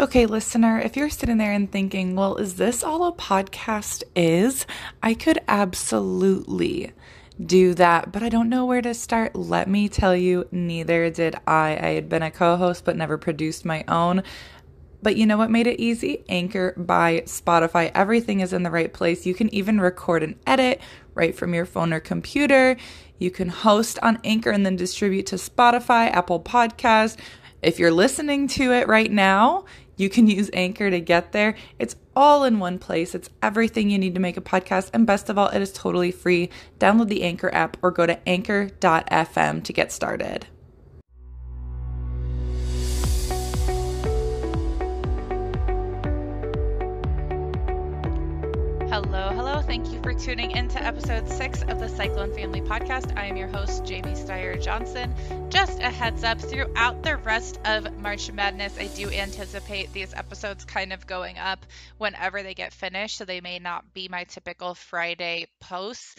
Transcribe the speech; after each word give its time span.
Okay, 0.00 0.26
listener, 0.26 0.80
if 0.80 0.96
you're 0.96 1.08
sitting 1.08 1.38
there 1.38 1.52
and 1.52 1.70
thinking, 1.70 2.16
well, 2.16 2.34
is 2.34 2.56
this 2.56 2.82
all 2.82 3.06
a 3.06 3.12
podcast 3.12 4.02
is? 4.16 4.66
I 5.04 5.14
could 5.14 5.38
absolutely 5.46 6.90
do 7.46 7.74
that, 7.74 8.10
but 8.10 8.20
I 8.20 8.28
don't 8.28 8.48
know 8.48 8.66
where 8.66 8.82
to 8.82 8.92
start. 8.92 9.36
Let 9.36 9.68
me 9.68 9.88
tell 9.88 10.16
you, 10.16 10.48
neither 10.50 11.10
did 11.10 11.36
I. 11.46 11.78
I 11.80 11.88
had 11.90 12.08
been 12.08 12.24
a 12.24 12.32
co 12.32 12.56
host 12.56 12.84
but 12.84 12.96
never 12.96 13.16
produced 13.16 13.64
my 13.64 13.84
own. 13.86 14.24
But 15.00 15.14
you 15.14 15.26
know 15.26 15.36
what 15.36 15.52
made 15.52 15.68
it 15.68 15.78
easy? 15.78 16.24
Anchor 16.28 16.74
by 16.76 17.20
Spotify. 17.26 17.92
Everything 17.94 18.40
is 18.40 18.52
in 18.52 18.64
the 18.64 18.72
right 18.72 18.92
place. 18.92 19.26
You 19.26 19.34
can 19.34 19.54
even 19.54 19.80
record 19.80 20.24
and 20.24 20.34
edit 20.44 20.80
right 21.14 21.36
from 21.36 21.54
your 21.54 21.66
phone 21.66 21.92
or 21.92 22.00
computer. 22.00 22.76
You 23.18 23.30
can 23.30 23.48
host 23.48 24.00
on 24.02 24.18
Anchor 24.24 24.50
and 24.50 24.66
then 24.66 24.74
distribute 24.74 25.26
to 25.26 25.36
Spotify, 25.36 26.10
Apple 26.10 26.40
Podcast. 26.40 27.16
If 27.62 27.78
you're 27.78 27.92
listening 27.92 28.48
to 28.48 28.72
it 28.72 28.88
right 28.88 29.10
now, 29.10 29.64
you 29.96 30.08
can 30.08 30.26
use 30.26 30.50
Anchor 30.52 30.90
to 30.90 31.00
get 31.00 31.32
there. 31.32 31.54
It's 31.78 31.96
all 32.16 32.44
in 32.44 32.58
one 32.58 32.78
place. 32.78 33.14
It's 33.14 33.30
everything 33.42 33.90
you 33.90 33.98
need 33.98 34.14
to 34.14 34.20
make 34.20 34.36
a 34.36 34.40
podcast. 34.40 34.90
And 34.92 35.06
best 35.06 35.28
of 35.28 35.38
all, 35.38 35.48
it 35.48 35.60
is 35.60 35.72
totally 35.72 36.10
free. 36.10 36.50
Download 36.78 37.08
the 37.08 37.22
Anchor 37.22 37.52
app 37.54 37.76
or 37.82 37.90
go 37.90 38.06
to 38.06 38.28
anchor.fm 38.28 39.64
to 39.64 39.72
get 39.72 39.92
started. 39.92 40.46
Hello, 48.94 49.30
hello. 49.30 49.60
Thank 49.60 49.90
you 49.90 50.00
for 50.02 50.14
tuning 50.14 50.52
in 50.52 50.68
to 50.68 50.80
episode 50.80 51.28
six 51.28 51.62
of 51.62 51.80
the 51.80 51.88
Cyclone 51.88 52.32
Family 52.32 52.60
Podcast. 52.60 53.18
I 53.18 53.26
am 53.26 53.36
your 53.36 53.48
host, 53.48 53.84
Jamie 53.84 54.12
Steyer 54.12 54.62
Johnson. 54.62 55.12
Just 55.48 55.80
a 55.80 55.90
heads 55.90 56.22
up 56.22 56.40
throughout 56.40 57.02
the 57.02 57.16
rest 57.16 57.58
of 57.64 57.92
March 57.98 58.30
Madness, 58.30 58.78
I 58.78 58.86
do 58.86 59.10
anticipate 59.10 59.92
these 59.92 60.14
episodes 60.14 60.64
kind 60.64 60.92
of 60.92 61.08
going 61.08 61.38
up 61.38 61.66
whenever 61.98 62.44
they 62.44 62.54
get 62.54 62.72
finished, 62.72 63.18
so 63.18 63.24
they 63.24 63.40
may 63.40 63.58
not 63.58 63.92
be 63.94 64.06
my 64.06 64.22
typical 64.22 64.76
Friday 64.76 65.48
posts 65.58 66.14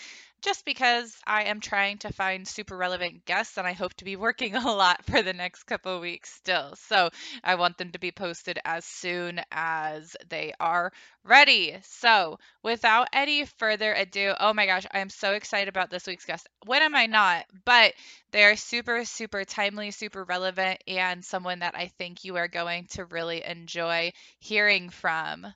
just 0.45 0.63
because 0.63 1.17
I 1.25 1.45
am 1.45 1.59
trying 1.59 1.97
to 1.99 2.13
find 2.13 2.47
super 2.47 2.77
relevant 2.77 3.25
guests 3.25 3.57
and 3.57 3.65
I 3.65 3.73
hope 3.73 3.95
to 3.95 4.05
be 4.05 4.15
working 4.15 4.55
a 4.55 4.71
lot 4.71 5.03
for 5.03 5.23
the 5.23 5.33
next 5.33 5.63
couple 5.63 5.99
weeks 5.99 6.31
still. 6.31 6.75
So 6.75 7.09
I 7.43 7.55
want 7.55 7.79
them 7.79 7.91
to 7.93 7.99
be 7.99 8.11
posted 8.11 8.59
as 8.63 8.85
soon 8.85 9.41
as 9.51 10.15
they 10.29 10.53
are 10.59 10.91
ready. 11.23 11.75
So 11.81 12.37
without 12.61 13.07
any 13.11 13.45
further 13.57 13.91
ado, 13.91 14.35
oh 14.39 14.53
my 14.53 14.67
gosh, 14.67 14.85
I 14.91 14.99
am 14.99 15.09
so 15.09 15.33
excited 15.33 15.67
about 15.67 15.89
this 15.89 16.05
week's 16.05 16.25
guest. 16.25 16.47
When 16.63 16.83
am 16.83 16.95
I 16.95 17.07
not? 17.07 17.45
But 17.65 17.95
they 18.29 18.43
are 18.43 18.55
super, 18.55 19.03
super 19.03 19.45
timely, 19.45 19.89
super 19.89 20.23
relevant, 20.23 20.83
and 20.87 21.25
someone 21.25 21.59
that 21.59 21.75
I 21.75 21.87
think 21.97 22.23
you 22.23 22.35
are 22.35 22.47
going 22.47 22.85
to 22.91 23.05
really 23.05 23.43
enjoy 23.43 24.11
hearing 24.37 24.91
from. 24.91 25.47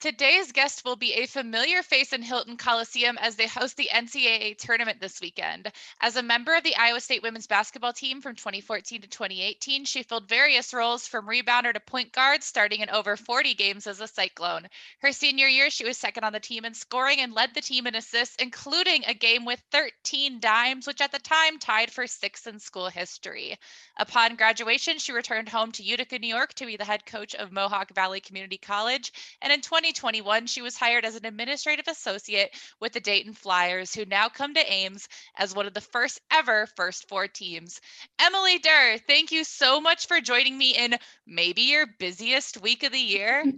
Today's 0.00 0.50
guest 0.52 0.86
will 0.86 0.96
be 0.96 1.12
a 1.12 1.26
familiar 1.26 1.82
face 1.82 2.14
in 2.14 2.22
Hilton 2.22 2.56
Coliseum 2.56 3.18
as 3.18 3.36
they 3.36 3.46
host 3.46 3.76
the 3.76 3.90
NCAA 3.92 4.56
tournament 4.56 4.98
this 4.98 5.20
weekend. 5.20 5.70
As 6.00 6.16
a 6.16 6.22
member 6.22 6.54
of 6.54 6.64
the 6.64 6.74
Iowa 6.74 7.00
State 7.00 7.22
women's 7.22 7.46
basketball 7.46 7.92
team 7.92 8.22
from 8.22 8.34
2014 8.34 9.02
to 9.02 9.06
2018, 9.06 9.84
she 9.84 10.02
filled 10.02 10.26
various 10.26 10.72
roles 10.72 11.06
from 11.06 11.28
rebounder 11.28 11.74
to 11.74 11.80
point 11.80 12.12
guard, 12.12 12.42
starting 12.42 12.80
in 12.80 12.88
over 12.88 13.14
40 13.14 13.52
games 13.52 13.86
as 13.86 14.00
a 14.00 14.08
Cyclone. 14.08 14.68
Her 15.02 15.12
senior 15.12 15.48
year, 15.48 15.68
she 15.68 15.84
was 15.84 15.98
second 15.98 16.24
on 16.24 16.32
the 16.32 16.40
team 16.40 16.64
in 16.64 16.72
scoring 16.72 17.20
and 17.20 17.34
led 17.34 17.52
the 17.52 17.60
team 17.60 17.86
in 17.86 17.94
assists, 17.94 18.36
including 18.36 19.04
a 19.06 19.12
game 19.12 19.44
with 19.44 19.60
13 19.70 20.40
dimes, 20.40 20.86
which 20.86 21.02
at 21.02 21.12
the 21.12 21.18
time 21.18 21.58
tied 21.58 21.90
for 21.90 22.06
sixth 22.06 22.46
in 22.46 22.58
school 22.58 22.88
history. 22.88 23.58
Upon 23.98 24.36
graduation, 24.36 24.96
she 24.96 25.12
returned 25.12 25.50
home 25.50 25.72
to 25.72 25.82
Utica, 25.82 26.18
New 26.18 26.26
York 26.26 26.54
to 26.54 26.64
be 26.64 26.78
the 26.78 26.86
head 26.86 27.04
coach 27.04 27.34
of 27.34 27.52
Mohawk 27.52 27.92
Valley 27.94 28.20
Community 28.20 28.56
College, 28.56 29.12
and 29.42 29.52
in 29.52 29.60
20 29.60 29.89
2021, 29.92 30.46
she 30.46 30.62
was 30.62 30.76
hired 30.76 31.04
as 31.04 31.16
an 31.16 31.26
administrative 31.26 31.88
associate 31.88 32.50
with 32.80 32.92
the 32.92 33.00
Dayton 33.00 33.32
Flyers, 33.32 33.94
who 33.94 34.04
now 34.06 34.28
come 34.28 34.54
to 34.54 34.72
Ames 34.72 35.08
as 35.36 35.54
one 35.54 35.66
of 35.66 35.74
the 35.74 35.80
first 35.80 36.20
ever 36.32 36.66
First 36.76 37.08
Four 37.08 37.28
teams. 37.28 37.80
Emily 38.20 38.58
Durr, 38.58 38.98
thank 39.06 39.32
you 39.32 39.44
so 39.44 39.80
much 39.80 40.06
for 40.06 40.20
joining 40.20 40.56
me 40.56 40.76
in 40.76 40.96
maybe 41.26 41.62
your 41.62 41.86
busiest 41.98 42.60
week 42.62 42.82
of 42.82 42.92
the 42.92 42.98
year. 42.98 43.44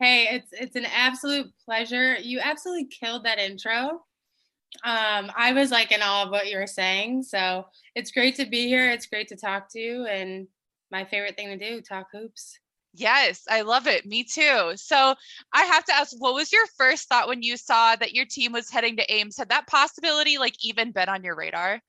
Hey, 0.00 0.28
it's 0.30 0.52
it's 0.52 0.76
an 0.76 0.86
absolute 0.94 1.52
pleasure. 1.64 2.14
You 2.14 2.38
absolutely 2.40 2.84
killed 2.86 3.24
that 3.24 3.40
intro. 3.40 4.04
Um, 4.84 5.32
I 5.36 5.52
was 5.52 5.72
like 5.72 5.90
in 5.90 6.02
awe 6.02 6.22
of 6.22 6.30
what 6.30 6.46
you 6.46 6.56
were 6.56 6.68
saying. 6.68 7.24
So 7.24 7.66
it's 7.96 8.12
great 8.12 8.36
to 8.36 8.46
be 8.46 8.68
here. 8.68 8.92
It's 8.92 9.06
great 9.06 9.26
to 9.28 9.36
talk 9.36 9.68
to 9.72 9.80
you 9.80 10.06
and 10.06 10.46
my 10.90 11.04
favorite 11.04 11.36
thing 11.36 11.48
to 11.48 11.56
do, 11.56 11.80
talk 11.80 12.06
hoops. 12.12 12.58
Yes, 12.94 13.42
I 13.48 13.62
love 13.62 13.86
it. 13.86 14.06
Me 14.06 14.24
too. 14.24 14.72
So 14.76 15.14
I 15.52 15.64
have 15.64 15.84
to 15.84 15.94
ask, 15.94 16.14
what 16.18 16.34
was 16.34 16.52
your 16.52 16.66
first 16.76 17.08
thought 17.08 17.28
when 17.28 17.42
you 17.42 17.56
saw 17.56 17.94
that 17.96 18.14
your 18.14 18.24
team 18.24 18.52
was 18.52 18.70
heading 18.70 18.96
to 18.96 19.12
Ames? 19.12 19.36
Had 19.36 19.50
that 19.50 19.66
possibility 19.66 20.38
like 20.38 20.54
even 20.64 20.92
been 20.92 21.08
on 21.08 21.22
your 21.22 21.36
radar? 21.36 21.80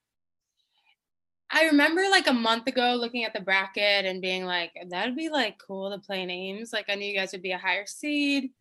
I 1.51 1.65
remember 1.65 2.03
like 2.11 2.27
a 2.27 2.33
month 2.33 2.67
ago 2.67 2.95
looking 2.99 3.23
at 3.23 3.33
the 3.33 3.39
bracket 3.39 4.05
and 4.05 4.21
being 4.21 4.45
like, 4.45 4.71
that'd 4.89 5.15
be 5.15 5.29
like 5.29 5.57
cool 5.65 5.89
to 5.89 5.97
play 5.97 6.21
in 6.21 6.29
Ames. 6.29 6.71
Like 6.71 6.85
I 6.89 6.95
knew 6.95 7.07
you 7.07 7.17
guys 7.17 7.31
would 7.31 7.41
be 7.41 7.53
a 7.53 7.57
higher 7.57 7.85
seed. 7.87 8.51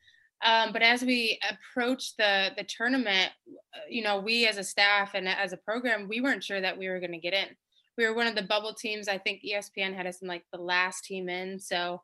Um, 0.42 0.72
but 0.72 0.82
as 0.82 1.02
we 1.02 1.38
approached 1.50 2.16
the 2.16 2.50
the 2.56 2.64
tournament, 2.64 3.32
uh, 3.74 3.80
you 3.90 4.02
know, 4.02 4.20
we 4.20 4.46
as 4.46 4.56
a 4.56 4.64
staff 4.64 5.14
and 5.14 5.28
as 5.28 5.52
a 5.52 5.56
program, 5.56 6.08
we 6.08 6.20
weren't 6.20 6.44
sure 6.44 6.60
that 6.60 6.78
we 6.78 6.88
were 6.88 7.00
going 7.00 7.12
to 7.12 7.18
get 7.18 7.34
in. 7.34 7.48
We 7.98 8.06
were 8.06 8.14
one 8.14 8.28
of 8.28 8.36
the 8.36 8.42
bubble 8.42 8.72
teams. 8.72 9.08
I 9.08 9.18
think 9.18 9.42
ESPN 9.42 9.94
had 9.94 10.06
us 10.06 10.22
in 10.22 10.28
like 10.28 10.44
the 10.52 10.60
last 10.60 11.04
team 11.04 11.28
in. 11.28 11.58
So 11.58 12.00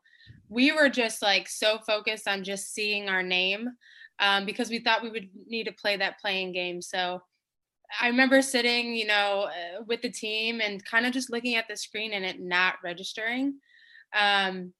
we 0.49 0.71
were 0.71 0.89
just 0.89 1.21
like 1.21 1.47
so 1.47 1.79
focused 1.85 2.27
on 2.27 2.43
just 2.43 2.73
seeing 2.73 3.09
our 3.09 3.23
name 3.23 3.69
um, 4.19 4.45
because 4.45 4.69
we 4.69 4.79
thought 4.79 5.03
we 5.03 5.09
would 5.09 5.29
need 5.47 5.65
to 5.65 5.73
play 5.73 5.97
that 5.97 6.19
play-in 6.19 6.53
game. 6.53 6.81
So 6.81 7.21
I 8.01 8.07
remember 8.07 8.41
sitting, 8.41 8.95
you 8.95 9.07
know, 9.07 9.49
uh, 9.49 9.83
with 9.87 10.01
the 10.01 10.09
team 10.09 10.61
and 10.61 10.83
kind 10.85 11.05
of 11.05 11.13
just 11.13 11.31
looking 11.31 11.55
at 11.55 11.67
the 11.67 11.77
screen 11.77 12.13
and 12.13 12.25
it 12.25 12.39
not 12.39 12.75
registering. 12.83 13.55
Um, 14.13 14.73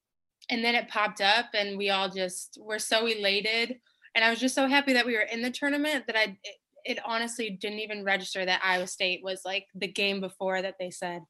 and 0.50 0.64
then 0.64 0.76
it 0.76 0.90
popped 0.90 1.22
up 1.22 1.48
and 1.54 1.78
we 1.78 1.90
all 1.90 2.10
just 2.10 2.58
were 2.62 2.80
so 2.80 3.06
elated. 3.06 3.80
And 4.14 4.24
I 4.24 4.30
was 4.30 4.40
just 4.40 4.56
so 4.56 4.68
happy 4.68 4.94
that 4.94 5.06
we 5.06 5.16
were 5.16 5.22
in 5.22 5.42
the 5.42 5.52
tournament 5.52 6.06
that 6.08 6.16
I, 6.16 6.38
it, 6.84 7.00
honestly 7.06 7.50
didn't 7.50 7.80
even 7.80 8.04
register 8.04 8.46
that 8.46 8.62
Iowa 8.64 8.88
State 8.88 9.22
was 9.24 9.42
like 9.44 9.66
the 9.74 9.88
game 9.88 10.22
before 10.22 10.62
that 10.62 10.76
they 10.80 10.92
said. 10.92 11.22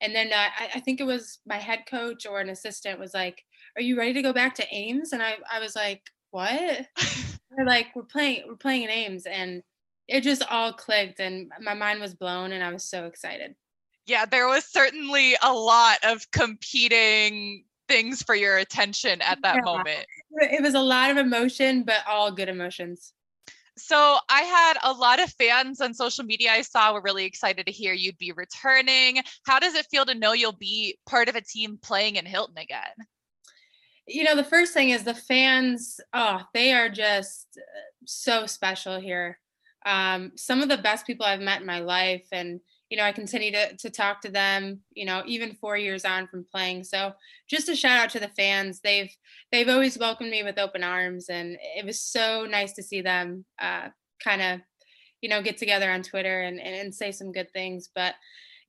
And 0.00 0.14
then 0.14 0.28
uh, 0.32 0.36
I, 0.36 0.68
I 0.76 0.80
think 0.80 1.00
it 1.00 1.06
was 1.06 1.40
my 1.46 1.56
head 1.56 1.80
coach 1.90 2.26
or 2.26 2.40
an 2.40 2.50
assistant 2.50 3.00
was 3.00 3.14
like, 3.14 3.42
are 3.78 3.82
you 3.82 3.96
ready 3.96 4.12
to 4.14 4.22
go 4.22 4.32
back 4.32 4.56
to 4.56 4.66
Ames? 4.74 5.12
And 5.12 5.22
I, 5.22 5.36
I 5.50 5.60
was 5.60 5.76
like, 5.76 6.02
what? 6.32 6.50
They're 7.56 7.64
like, 7.64 7.86
we're 7.94 8.02
playing, 8.02 8.42
we're 8.48 8.56
playing 8.56 8.82
in 8.82 8.90
Ames. 8.90 9.24
And 9.24 9.62
it 10.08 10.22
just 10.22 10.42
all 10.50 10.72
clicked 10.72 11.20
and 11.20 11.52
my 11.60 11.74
mind 11.74 12.00
was 12.00 12.12
blown 12.12 12.50
and 12.50 12.64
I 12.64 12.72
was 12.72 12.82
so 12.82 13.04
excited. 13.04 13.54
Yeah, 14.06 14.24
there 14.24 14.48
was 14.48 14.64
certainly 14.64 15.36
a 15.42 15.52
lot 15.52 15.98
of 16.02 16.28
competing 16.32 17.64
things 17.88 18.20
for 18.20 18.34
your 18.34 18.58
attention 18.58 19.20
at 19.22 19.40
that 19.42 19.56
yeah. 19.56 19.64
moment. 19.64 20.06
It 20.32 20.62
was 20.62 20.74
a 20.74 20.80
lot 20.80 21.12
of 21.12 21.16
emotion, 21.16 21.84
but 21.84 21.98
all 22.08 22.32
good 22.32 22.48
emotions. 22.48 23.12
So 23.76 24.18
I 24.28 24.42
had 24.42 24.74
a 24.82 24.92
lot 24.92 25.22
of 25.22 25.32
fans 25.34 25.80
on 25.80 25.94
social 25.94 26.24
media 26.24 26.50
I 26.50 26.62
saw 26.62 26.92
were 26.92 27.00
really 27.00 27.26
excited 27.26 27.64
to 27.66 27.72
hear 27.72 27.92
you'd 27.92 28.18
be 28.18 28.32
returning. 28.32 29.22
How 29.46 29.60
does 29.60 29.76
it 29.76 29.86
feel 29.88 30.04
to 30.06 30.16
know 30.16 30.32
you'll 30.32 30.50
be 30.50 30.98
part 31.06 31.28
of 31.28 31.36
a 31.36 31.40
team 31.40 31.78
playing 31.80 32.16
in 32.16 32.26
Hilton 32.26 32.58
again? 32.58 33.06
You 34.08 34.24
know 34.24 34.34
the 34.34 34.44
first 34.44 34.72
thing 34.72 34.90
is 34.90 35.04
the 35.04 35.14
fans 35.14 36.00
oh 36.14 36.42
they 36.54 36.72
are 36.72 36.88
just 36.88 37.46
uh, 37.58 37.80
so 38.06 38.46
special 38.46 38.98
here. 38.98 39.38
Um, 39.86 40.32
some 40.34 40.60
of 40.60 40.68
the 40.68 40.78
best 40.78 41.06
people 41.06 41.24
i've 41.24 41.40
met 41.40 41.60
in 41.60 41.66
my 41.66 41.78
life 41.78 42.26
and 42.32 42.60
you 42.90 42.96
know 42.96 43.04
i 43.04 43.12
continue 43.12 43.52
to, 43.52 43.76
to 43.76 43.90
talk 43.90 44.20
to 44.22 44.30
them 44.30 44.80
you 44.92 45.06
know 45.06 45.22
even 45.26 45.54
four 45.54 45.76
years 45.76 46.04
on 46.04 46.26
from 46.26 46.44
playing. 46.50 46.84
So 46.84 47.12
just 47.48 47.68
a 47.68 47.76
shout 47.76 48.00
out 48.00 48.10
to 48.10 48.20
the 48.20 48.28
fans. 48.28 48.80
They've 48.80 49.14
they've 49.52 49.68
always 49.68 49.98
welcomed 49.98 50.30
me 50.30 50.42
with 50.42 50.58
open 50.58 50.82
arms 50.82 51.28
and 51.28 51.56
it 51.76 51.84
was 51.84 52.00
so 52.00 52.46
nice 52.48 52.72
to 52.72 52.82
see 52.82 53.02
them 53.02 53.44
uh, 53.60 53.88
kind 54.22 54.42
of 54.42 54.60
you 55.20 55.28
know 55.28 55.42
get 55.42 55.58
together 55.58 55.90
on 55.90 56.02
twitter 56.02 56.40
and, 56.40 56.60
and, 56.60 56.74
and 56.74 56.94
say 56.94 57.12
some 57.12 57.32
good 57.32 57.50
things. 57.52 57.90
But 57.94 58.14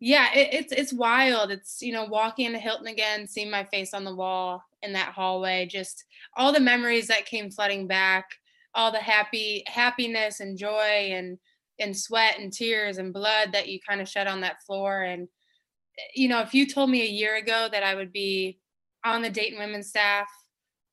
yeah, 0.02 0.28
it, 0.34 0.50
it's 0.54 0.74
it's 0.74 0.94
wild. 0.94 1.50
It's 1.50 1.82
you 1.82 1.92
know 1.92 2.06
walking 2.06 2.46
into 2.46 2.60
Hilton 2.60 2.88
again, 2.88 3.28
seeing 3.28 3.50
my 3.50 3.64
face 3.66 3.94
on 3.94 4.04
the 4.04 4.16
wall 4.16 4.64
in 4.82 4.94
that 4.94 5.14
hallway, 5.14 5.66
just 5.66 6.06
all 6.36 6.52
the 6.52 6.60
memories 6.60 7.08
that 7.08 7.26
came 7.26 7.52
flooding 7.52 7.88
back, 7.88 8.26
all 8.74 8.92
the 8.92 9.00
happy 9.00 9.64
happiness 9.68 10.40
and 10.40 10.58
joy 10.58 11.12
and 11.12 11.38
and 11.80 11.98
sweat 11.98 12.38
and 12.40 12.52
tears 12.52 12.98
and 12.98 13.14
blood 13.14 13.54
that 13.54 13.70
you 13.70 13.80
kind 13.88 14.02
of 14.02 14.10
shed 14.10 14.28
on 14.28 14.42
that 14.42 14.62
floor. 14.64 15.02
And 15.02 15.28
you 16.14 16.28
know, 16.28 16.42
if 16.42 16.54
you 16.54 16.66
told 16.66 16.90
me 16.90 17.02
a 17.02 17.12
year 17.12 17.38
ago 17.38 17.68
that 17.72 17.84
I 17.84 17.96
would 17.96 18.12
be 18.12 18.60
on 19.06 19.22
the 19.22 19.30
Dayton 19.30 19.60
women's 19.60 19.90
staff, 19.90 20.28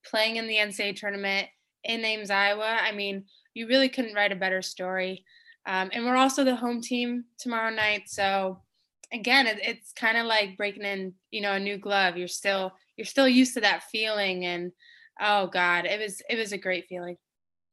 playing 0.05 0.37
in 0.37 0.47
the 0.47 0.57
NCAA 0.57 0.97
tournament 0.97 1.49
in 1.85 2.05
Ames, 2.05 2.31
Iowa, 2.31 2.79
I 2.81 2.93
mean, 2.93 3.25
you 3.55 3.67
really 3.67 3.89
couldn't 3.89 4.15
write 4.15 4.33
a 4.33 4.37
better 4.37 4.63
story. 4.63 5.25
Um, 5.67 5.91
and 5.93 6.05
we're 6.05 6.17
also 6.17 6.45
the 6.45 6.55
home 6.55 6.81
team 6.81 7.25
tomorrow 7.39 7.71
night, 7.71 8.03
so 8.07 8.61
again, 9.13 9.47
it, 9.47 9.59
it's 9.63 9.93
kind 9.93 10.17
of 10.17 10.27
like 10.27 10.57
breaking 10.57 10.85
in, 10.85 11.15
you 11.31 11.41
know, 11.41 11.53
a 11.53 11.61
new 11.61 11.79
glove. 11.79 12.17
You're 12.17 12.29
still 12.29 12.73
you're 12.97 13.05
still 13.05 13.29
used 13.29 13.55
to 13.55 13.61
that 13.61 13.85
feeling, 13.85 14.45
and 14.45 14.73
oh 15.21 15.47
god, 15.49 15.87
it 15.87 16.01
was 16.01 16.23
it 16.29 16.37
was 16.37 16.53
a 16.53 16.59
great 16.59 16.87
feeling. 16.89 17.17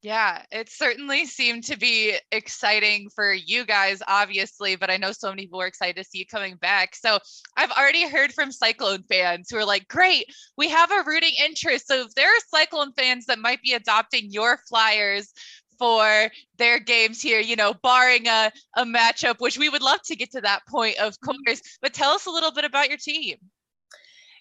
Yeah, 0.03 0.43
it 0.51 0.67
certainly 0.67 1.25
seemed 1.25 1.63
to 1.65 1.77
be 1.77 2.17
exciting 2.33 3.09
for 3.15 3.31
you 3.31 3.65
guys, 3.65 4.01
obviously, 4.05 4.75
but 4.75 4.89
I 4.89 4.97
know 4.97 5.13
so 5.13 5.29
many 5.29 5.43
people 5.43 5.59
were 5.59 5.65
excited 5.65 5.95
to 5.95 6.03
see 6.03 6.17
you 6.17 6.25
coming 6.25 6.57
back. 6.57 6.93
So 6.93 7.19
I've 7.55 7.71
already 7.71 8.05
heard 8.09 8.33
from 8.33 8.51
Cyclone 8.51 9.03
fans 9.03 9.49
who 9.49 9.55
are 9.55 9.65
like, 9.65 9.87
great, 9.87 10.25
we 10.57 10.67
have 10.67 10.91
a 10.91 11.05
rooting 11.07 11.35
interest. 11.39 11.87
So 11.87 12.01
if 12.01 12.13
there 12.15 12.27
are 12.27 12.39
Cyclone 12.53 12.91
fans 12.97 13.27
that 13.27 13.39
might 13.39 13.61
be 13.61 13.71
adopting 13.71 14.29
your 14.29 14.59
flyers 14.67 15.31
for 15.79 16.29
their 16.57 16.79
games 16.79 17.21
here, 17.21 17.39
you 17.39 17.55
know, 17.55 17.73
barring 17.81 18.27
a, 18.27 18.51
a 18.75 18.83
matchup, 18.83 19.39
which 19.39 19.57
we 19.57 19.69
would 19.69 19.81
love 19.81 20.01
to 20.07 20.17
get 20.17 20.31
to 20.31 20.41
that 20.41 20.67
point, 20.67 20.97
of 20.99 21.15
course. 21.21 21.61
But 21.81 21.93
tell 21.93 22.11
us 22.11 22.25
a 22.25 22.29
little 22.31 22.51
bit 22.51 22.65
about 22.65 22.89
your 22.89 22.97
team. 22.97 23.37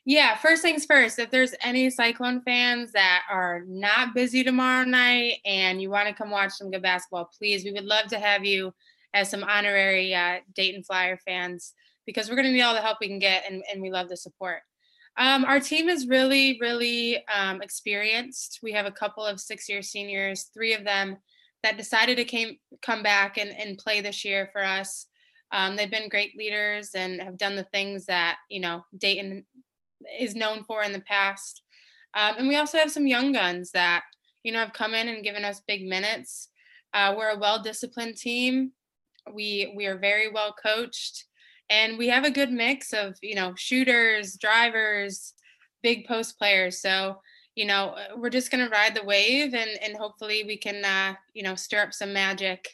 Yeah, 0.05 0.37
first 0.37 0.63
things 0.63 0.85
first, 0.85 1.21
if 1.21 1.31
there's 1.31 1.55
any 1.63 1.89
Cyclone 1.89 2.43
fans 2.43 2.91
that 2.93 3.23
are 3.31 3.63
not 3.69 4.15
busy 4.15 4.43
tomorrow 4.43 4.85
night 4.85 5.39
and 5.45 5.81
you 5.81 5.91
want 5.91 6.09
to 6.09 6.15
come 6.15 6.31
watch 6.31 6.53
some 6.53 6.73
good 6.73 6.83
basketball, 6.83 7.31
please, 7.39 7.65
we 7.65 7.71
would 7.71 7.85
love 7.85 8.07
to 8.09 8.19
have 8.19 8.45
you 8.45 8.75
as 9.15 9.31
some 9.31 9.45
honorary 9.45 10.13
uh, 10.13 10.39
Dayton 10.55 10.83
Flyer 10.83 11.17
fans 11.25 11.75
because 12.05 12.29
we're 12.29 12.35
going 12.35 12.47
to 12.47 12.53
need 12.53 12.63
all 12.63 12.75
the 12.75 12.81
help 12.81 12.99
we 13.01 13.07
can 13.07 13.21
get 13.21 13.45
and, 13.49 13.63
and 13.73 13.81
we 13.81 13.93
love 13.93 14.09
the 14.09 14.17
support. 14.17 14.63
Um, 15.19 15.45
our 15.45 15.61
team 15.61 15.89
is 15.89 16.09
really, 16.09 16.59
really 16.61 17.25
um, 17.29 17.63
experienced. 17.63 18.59
We 18.61 18.73
have 18.73 18.87
a 18.87 18.91
couple 18.91 19.25
of 19.25 19.39
six 19.39 19.69
year 19.69 19.83
seniors, 19.83 20.51
three 20.55 20.75
of 20.75 20.85
them 20.85 21.19
that 21.63 21.77
decided 21.77 22.17
to 22.17 22.25
came, 22.25 22.57
come 22.81 23.05
back 23.05 23.39
and, 23.39 23.51
and 23.51 23.79
play 23.79 24.01
this 24.01 24.25
year 24.25 24.49
for 24.53 24.65
us. 24.65 25.07
Um, 25.53 25.77
they've 25.77 25.91
been 25.91 26.09
great 26.09 26.37
leaders 26.37 26.91
and 26.95 27.21
have 27.21 27.37
done 27.37 27.55
the 27.55 27.65
things 27.65 28.07
that, 28.07 28.39
you 28.49 28.59
know, 28.59 28.85
Dayton 28.97 29.45
is 30.19 30.35
known 30.35 30.65
for 30.65 30.83
in 30.83 30.93
the 30.93 31.01
past. 31.01 31.63
Um, 32.15 32.35
and 32.39 32.49
we 32.49 32.57
also 32.57 32.79
have 32.79 32.93
some 32.93 33.07
young 33.07 33.33
guns 33.33 33.71
that, 33.73 34.03
you 34.43 34.53
know, 34.53 34.59
have 34.59 34.73
come 34.73 34.95
in 34.95 35.09
and 35.09 35.25
given 35.25 35.45
us 35.45 35.63
big 35.67 35.87
minutes. 35.87 36.49
Uh, 36.95 37.15
we're 37.17 37.31
a 37.31 37.39
well-disciplined 37.39 38.17
team. 38.17 38.73
We 39.33 39.73
we 39.77 39.87
are 39.87 39.97
very 39.97 40.31
well 40.31 40.55
coached, 40.61 41.25
and 41.71 41.97
we 41.97 42.09
have 42.09 42.25
a 42.25 42.31
good 42.31 42.51
mix 42.51 42.93
of 42.93 43.17
you 43.23 43.35
know 43.35 43.55
shooters, 43.57 44.37
drivers, 44.37 45.35
big 45.83 46.07
post 46.07 46.39
players. 46.39 46.81
So 46.83 47.21
you 47.55 47.65
know 47.65 47.95
we're 48.17 48.31
just 48.31 48.51
gonna 48.51 48.69
ride 48.69 48.95
the 48.95 49.05
wave, 49.05 49.55
and 49.55 49.71
and 49.81 49.97
hopefully 49.97 50.43
we 50.45 50.57
can 50.59 50.85
uh, 50.85 51.15
you 51.35 51.45
know 51.45 51.55
stir 51.55 51.83
up 51.83 51.93
some 51.95 52.13
magic, 52.13 52.69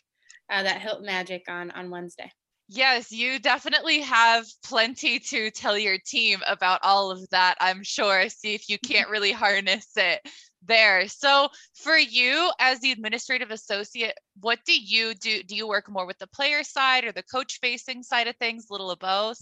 uh, 0.50 0.62
that 0.62 0.80
Hilt 0.80 1.04
magic 1.04 1.44
on 1.48 1.70
on 1.72 1.90
Wednesday. 1.90 2.32
Yes, 2.70 3.10
you 3.10 3.38
definitely 3.38 4.00
have 4.02 4.44
plenty 4.62 5.18
to 5.18 5.50
tell 5.50 5.78
your 5.78 5.96
team 5.98 6.40
about 6.46 6.80
all 6.82 7.10
of 7.10 7.26
that, 7.30 7.56
I'm 7.60 7.82
sure. 7.82 8.28
See 8.28 8.54
if 8.54 8.68
you 8.68 8.78
can't 8.78 9.08
really 9.10 9.32
harness 9.32 9.86
it 9.96 10.20
there. 10.62 11.08
So, 11.08 11.48
for 11.74 11.96
you 11.96 12.50
as 12.60 12.80
the 12.80 12.92
administrative 12.92 13.50
associate, 13.50 14.18
what 14.40 14.58
do 14.66 14.78
you 14.78 15.14
do? 15.14 15.42
Do 15.42 15.56
you 15.56 15.66
work 15.66 15.90
more 15.90 16.06
with 16.06 16.18
the 16.18 16.26
player 16.26 16.62
side 16.62 17.04
or 17.04 17.12
the 17.12 17.22
coach 17.22 17.58
facing 17.62 18.02
side 18.02 18.28
of 18.28 18.36
things, 18.36 18.66
a 18.68 18.74
little 18.74 18.90
of 18.90 18.98
both? 18.98 19.38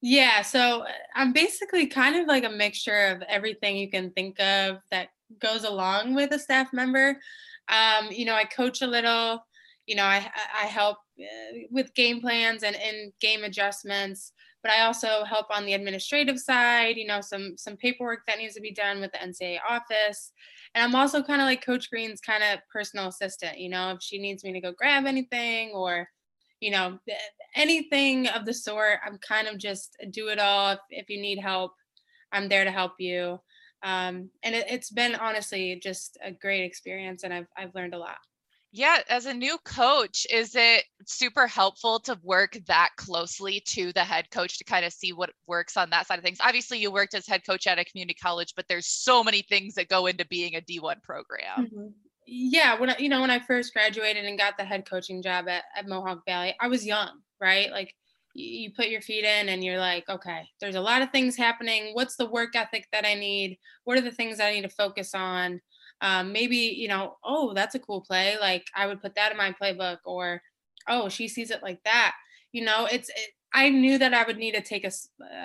Yeah, 0.00 0.42
so 0.42 0.82
uh, 0.82 0.88
I'm 1.14 1.32
basically 1.32 1.86
kind 1.86 2.16
of 2.16 2.26
like 2.26 2.44
a 2.44 2.50
mixture 2.50 3.08
of 3.08 3.22
everything 3.28 3.76
you 3.76 3.90
can 3.90 4.10
think 4.10 4.40
of 4.40 4.78
that 4.90 5.08
goes 5.40 5.62
along 5.62 6.14
with 6.14 6.32
a 6.32 6.38
staff 6.40 6.72
member. 6.72 7.20
Um, 7.68 8.08
you 8.10 8.24
know, 8.24 8.34
I 8.34 8.44
coach 8.44 8.82
a 8.82 8.86
little, 8.86 9.44
you 9.86 9.94
know, 9.94 10.04
I, 10.04 10.28
I 10.60 10.66
help 10.66 10.98
with 11.70 11.94
game 11.94 12.20
plans 12.20 12.62
and, 12.62 12.76
and 12.76 13.12
game 13.20 13.44
adjustments, 13.44 14.32
but 14.62 14.72
I 14.72 14.82
also 14.82 15.24
help 15.24 15.46
on 15.50 15.64
the 15.64 15.74
administrative 15.74 16.38
side, 16.38 16.96
you 16.96 17.06
know, 17.06 17.20
some, 17.20 17.56
some 17.56 17.76
paperwork 17.76 18.20
that 18.26 18.38
needs 18.38 18.54
to 18.54 18.60
be 18.60 18.72
done 18.72 19.00
with 19.00 19.12
the 19.12 19.18
NCAA 19.18 19.58
office. 19.68 20.32
And 20.74 20.84
I'm 20.84 20.94
also 20.94 21.22
kind 21.22 21.40
of 21.40 21.46
like 21.46 21.64
Coach 21.64 21.90
Green's 21.90 22.20
kind 22.20 22.42
of 22.42 22.60
personal 22.72 23.08
assistant, 23.08 23.58
you 23.58 23.68
know, 23.68 23.92
if 23.92 24.02
she 24.02 24.18
needs 24.18 24.44
me 24.44 24.52
to 24.52 24.60
go 24.60 24.72
grab 24.72 25.06
anything 25.06 25.70
or, 25.70 26.08
you 26.60 26.70
know, 26.70 26.98
anything 27.54 28.26
of 28.28 28.44
the 28.44 28.54
sort, 28.54 28.98
I'm 29.06 29.18
kind 29.18 29.46
of 29.46 29.58
just 29.58 29.96
do 30.10 30.28
it 30.28 30.40
all. 30.40 30.72
If, 30.72 30.80
if 30.90 31.08
you 31.08 31.20
need 31.20 31.38
help, 31.38 31.72
I'm 32.32 32.48
there 32.48 32.64
to 32.64 32.70
help 32.70 32.94
you. 32.98 33.40
Um, 33.84 34.30
and 34.42 34.56
it, 34.56 34.66
it's 34.68 34.90
been 34.90 35.14
honestly 35.14 35.78
just 35.80 36.18
a 36.22 36.32
great 36.32 36.64
experience 36.64 37.22
and 37.22 37.32
I've, 37.32 37.46
I've 37.56 37.74
learned 37.74 37.94
a 37.94 37.98
lot. 37.98 38.18
Yeah, 38.70 38.98
as 39.08 39.24
a 39.24 39.32
new 39.32 39.56
coach, 39.64 40.26
is 40.30 40.54
it 40.54 40.84
super 41.06 41.46
helpful 41.46 42.00
to 42.00 42.18
work 42.22 42.58
that 42.66 42.90
closely 42.96 43.62
to 43.68 43.92
the 43.94 44.04
head 44.04 44.30
coach 44.30 44.58
to 44.58 44.64
kind 44.64 44.84
of 44.84 44.92
see 44.92 45.12
what 45.12 45.30
works 45.46 45.76
on 45.78 45.88
that 45.90 46.06
side 46.06 46.18
of 46.18 46.24
things? 46.24 46.38
Obviously, 46.42 46.78
you 46.78 46.90
worked 46.90 47.14
as 47.14 47.26
head 47.26 47.46
coach 47.46 47.66
at 47.66 47.78
a 47.78 47.84
community 47.84 48.18
college, 48.20 48.52
but 48.54 48.66
there's 48.68 48.86
so 48.86 49.24
many 49.24 49.42
things 49.42 49.74
that 49.74 49.88
go 49.88 50.06
into 50.06 50.26
being 50.26 50.54
a 50.54 50.60
D1 50.60 51.02
program. 51.02 51.66
Mm-hmm. 51.66 51.86
Yeah, 52.26 52.78
when 52.78 52.90
I, 52.90 52.96
you 52.98 53.08
know 53.08 53.22
when 53.22 53.30
I 53.30 53.38
first 53.38 53.72
graduated 53.72 54.26
and 54.26 54.38
got 54.38 54.58
the 54.58 54.64
head 54.64 54.84
coaching 54.88 55.22
job 55.22 55.48
at, 55.48 55.64
at 55.74 55.88
Mohawk 55.88 56.26
Valley, 56.26 56.54
I 56.60 56.68
was 56.68 56.84
young, 56.84 57.20
right? 57.40 57.70
Like 57.70 57.94
you, 58.34 58.46
you 58.46 58.70
put 58.76 58.88
your 58.88 59.00
feet 59.00 59.24
in 59.24 59.48
and 59.48 59.64
you're 59.64 59.78
like, 59.78 60.06
okay, 60.10 60.46
there's 60.60 60.74
a 60.74 60.80
lot 60.80 61.00
of 61.00 61.10
things 61.10 61.36
happening. 61.36 61.94
What's 61.94 62.16
the 62.16 62.28
work 62.28 62.54
ethic 62.54 62.86
that 62.92 63.06
I 63.06 63.14
need? 63.14 63.58
What 63.84 63.96
are 63.96 64.02
the 64.02 64.10
things 64.10 64.40
I 64.40 64.52
need 64.52 64.62
to 64.62 64.68
focus 64.68 65.14
on? 65.14 65.62
Um, 66.00 66.32
maybe 66.32 66.56
you 66.56 66.88
know 66.88 67.16
oh 67.24 67.52
that's 67.54 67.74
a 67.74 67.78
cool 67.78 68.00
play 68.00 68.36
like 68.40 68.66
i 68.74 68.86
would 68.86 69.02
put 69.02 69.14
that 69.14 69.32
in 69.32 69.38
my 69.38 69.54
playbook 69.60 69.98
or 70.04 70.40
oh 70.88 71.08
she 71.08 71.28
sees 71.28 71.50
it 71.50 71.62
like 71.62 71.82
that. 71.84 72.14
You 72.52 72.64
know 72.64 72.86
it's 72.90 73.08
it, 73.10 73.30
i 73.52 73.68
knew 73.68 73.98
that 73.98 74.14
i 74.14 74.24
would 74.24 74.38
need 74.38 74.54
to 74.54 74.62
take 74.62 74.84
a, 74.84 74.92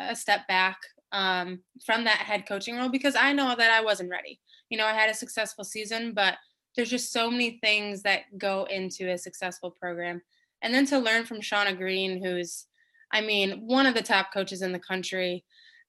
a 0.09 0.15
step 0.15 0.47
back 0.47 0.77
um, 1.11 1.59
from 1.85 2.05
that 2.05 2.17
head 2.17 2.45
coaching 2.47 2.75
role 2.77 2.89
because 2.89 3.15
i 3.15 3.33
know 3.33 3.55
that 3.55 3.71
i 3.71 3.83
wasn't 3.83 4.09
ready. 4.09 4.39
You 4.69 4.77
know 4.77 4.85
i 4.85 4.93
had 4.93 5.09
a 5.09 5.13
successful 5.13 5.63
season 5.63 6.13
but 6.13 6.35
there's 6.75 6.89
just 6.89 7.11
so 7.11 7.29
many 7.29 7.59
things 7.61 8.01
that 8.01 8.21
go 8.37 8.63
into 8.65 9.11
a 9.11 9.17
successful 9.17 9.69
program. 9.69 10.23
And 10.63 10.73
then 10.73 10.87
to 10.87 10.97
learn 10.97 11.25
from 11.25 11.41
shauna 11.41 11.77
green 11.77 12.23
who's 12.23 12.67
i 13.11 13.21
mean 13.21 13.67
one 13.67 13.85
of 13.85 13.95
the 13.95 14.01
top 14.01 14.33
coaches 14.33 14.61
in 14.61 14.71
the 14.71 14.79
country 14.79 15.43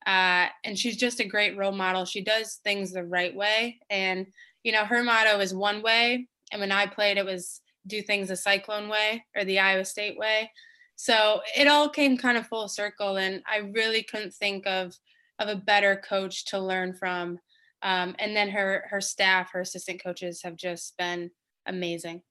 uh, 0.06 0.46
and 0.64 0.78
she's 0.78 0.96
just 0.96 1.20
a 1.20 1.24
great 1.24 1.56
role 1.56 1.72
model. 1.72 2.04
She 2.04 2.22
does 2.22 2.60
things 2.62 2.92
the 2.92 3.04
right 3.04 3.34
way 3.34 3.80
and 3.88 4.26
you 4.64 4.72
know, 4.72 4.84
her 4.84 5.04
motto 5.04 5.38
is 5.38 5.54
one 5.54 5.82
way. 5.82 6.26
And 6.50 6.60
when 6.60 6.72
I 6.72 6.86
played, 6.86 7.18
it 7.18 7.24
was 7.24 7.60
do 7.86 8.02
things 8.02 8.28
the 8.28 8.36
Cyclone 8.36 8.88
way 8.88 9.24
or 9.36 9.44
the 9.44 9.60
Iowa 9.60 9.84
State 9.84 10.18
way. 10.18 10.50
So 10.96 11.42
it 11.56 11.68
all 11.68 11.88
came 11.88 12.16
kind 12.16 12.38
of 12.38 12.46
full 12.46 12.68
circle. 12.68 13.16
And 13.16 13.42
I 13.46 13.58
really 13.58 14.02
couldn't 14.02 14.34
think 14.34 14.66
of, 14.66 14.94
of 15.38 15.48
a 15.48 15.56
better 15.56 16.02
coach 16.08 16.46
to 16.46 16.58
learn 16.58 16.94
from. 16.94 17.38
Um, 17.82 18.16
and 18.18 18.34
then 18.34 18.48
her, 18.50 18.84
her 18.88 19.00
staff, 19.00 19.52
her 19.52 19.60
assistant 19.60 20.02
coaches 20.02 20.40
have 20.42 20.56
just 20.56 20.96
been 20.96 21.30
amazing. 21.66 22.22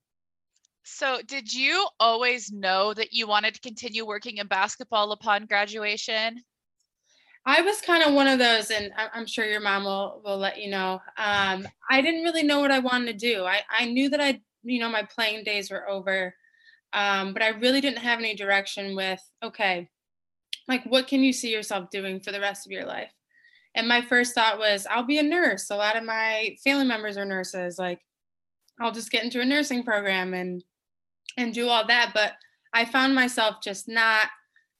So, 0.86 1.20
did 1.26 1.54
you 1.54 1.88
always 1.98 2.52
know 2.52 2.94
that 2.94 3.14
you 3.14 3.26
wanted 3.26 3.54
to 3.54 3.62
continue 3.62 4.06
working 4.06 4.38
in 4.38 4.48
basketball 4.48 5.14
upon 5.14 5.46
graduation? 5.46 6.44
I 7.46 7.62
was 7.62 7.82
kind 7.82 8.04
of 8.04 8.14
one 8.14 8.28
of 8.28 8.40
those, 8.40 8.72
and 8.72 8.92
I'm 9.14 9.26
sure 9.26 9.46
your 9.46 9.60
mom 9.60 9.84
will 9.84 10.22
will 10.24 10.38
let 10.38 10.62
you 10.62 10.70
know. 10.70 11.02
Um, 11.18 11.68
I 11.90 12.02
didn't 12.02 12.24
really 12.24 12.44
know 12.44 12.62
what 12.62 12.72
I 12.72 12.80
wanted 12.80 13.20
to 13.20 13.34
do. 13.34 13.44
I 13.44 13.62
I 13.70 13.86
knew 13.86 14.10
that 14.10 14.22
I, 14.22 14.42
you 14.64 14.80
know, 14.80 14.90
my 14.90 15.04
playing 15.04 15.44
days 15.44 15.70
were 15.70 15.90
over, 15.90 16.34
um, 16.94 17.34
but 17.34 17.42
I 17.42 17.50
really 17.50 17.82
didn't 17.82 18.00
have 18.00 18.20
any 18.20 18.36
direction 18.36 18.96
with. 18.96 19.22
Okay, 19.44 19.90
like 20.68 20.86
what 20.86 21.08
can 21.08 21.22
you 21.22 21.34
see 21.34 21.52
yourself 21.52 21.90
doing 21.90 22.22
for 22.22 22.32
the 22.32 22.40
rest 22.40 22.66
of 22.66 22.72
your 22.72 22.86
life? 22.86 23.12
And 23.76 23.88
my 23.88 24.02
first 24.02 24.36
thought 24.36 24.60
was, 24.60 24.86
I'll 24.90 25.04
be 25.04 25.18
a 25.18 25.24
nurse. 25.24 25.70
A 25.70 25.76
lot 25.76 25.98
of 25.98 26.04
my 26.04 26.56
family 26.64 26.86
members 26.86 27.18
are 27.18 27.26
nurses. 27.26 27.80
Like, 27.80 28.00
I'll 28.80 28.92
just 28.92 29.12
get 29.12 29.24
into 29.24 29.42
a 29.42 29.46
nursing 29.46 29.84
program 29.84 30.34
and 30.34 30.64
and 31.38 31.54
do 31.54 31.68
all 31.68 31.86
that. 31.88 32.12
But 32.14 32.34
I 32.74 32.86
found 32.86 33.16
myself 33.16 33.58
just 33.64 33.88
not 33.88 34.28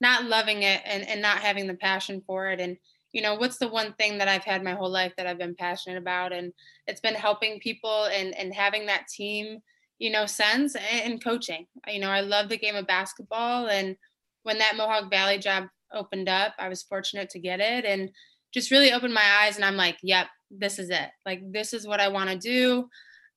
not 0.00 0.24
loving 0.24 0.62
it 0.62 0.80
and, 0.84 1.08
and 1.08 1.22
not 1.22 1.38
having 1.38 1.66
the 1.66 1.74
passion 1.74 2.22
for 2.26 2.48
it. 2.48 2.60
And 2.60 2.76
you 3.12 3.22
know 3.22 3.36
what's 3.36 3.58
the 3.58 3.68
one 3.68 3.92
thing 3.92 4.18
that 4.18 4.26
i've 4.26 4.42
had 4.42 4.64
my 4.64 4.72
whole 4.72 4.90
life 4.90 5.12
that 5.16 5.26
i've 5.26 5.38
been 5.38 5.54
passionate 5.54 5.98
about? 5.98 6.32
And 6.32 6.52
it's 6.86 7.00
been 7.00 7.14
helping 7.14 7.60
people 7.60 8.06
and 8.06 8.34
and 8.34 8.52
having 8.52 8.86
that 8.86 9.08
team 9.08 9.60
you 9.98 10.10
know 10.10 10.26
sense 10.26 10.74
and, 10.74 11.12
and 11.12 11.24
coaching. 11.24 11.66
You 11.86 12.00
know 12.00 12.10
i 12.10 12.20
love 12.20 12.48
the 12.48 12.58
game 12.58 12.76
of 12.76 12.86
basketball. 12.86 13.68
And 13.68 13.96
when 14.42 14.58
that 14.58 14.76
mohawk 14.76 15.10
valley 15.10 15.38
job 15.38 15.64
opened 15.92 16.28
up 16.28 16.54
i 16.58 16.68
was 16.68 16.82
fortunate 16.82 17.30
to 17.30 17.38
get 17.38 17.60
it 17.60 17.84
and 17.84 18.10
just 18.52 18.72
really 18.72 18.92
opened 18.92 19.14
my 19.14 19.24
eyes 19.42 19.56
and 19.56 19.64
i'm 19.64 19.76
like 19.76 19.96
yep 20.02 20.26
this 20.56 20.78
is 20.78 20.90
it. 20.90 21.10
Like 21.26 21.40
this 21.52 21.72
is 21.72 21.86
what 21.86 22.00
i 22.00 22.08
want 22.08 22.30
to 22.30 22.38
do. 22.38 22.88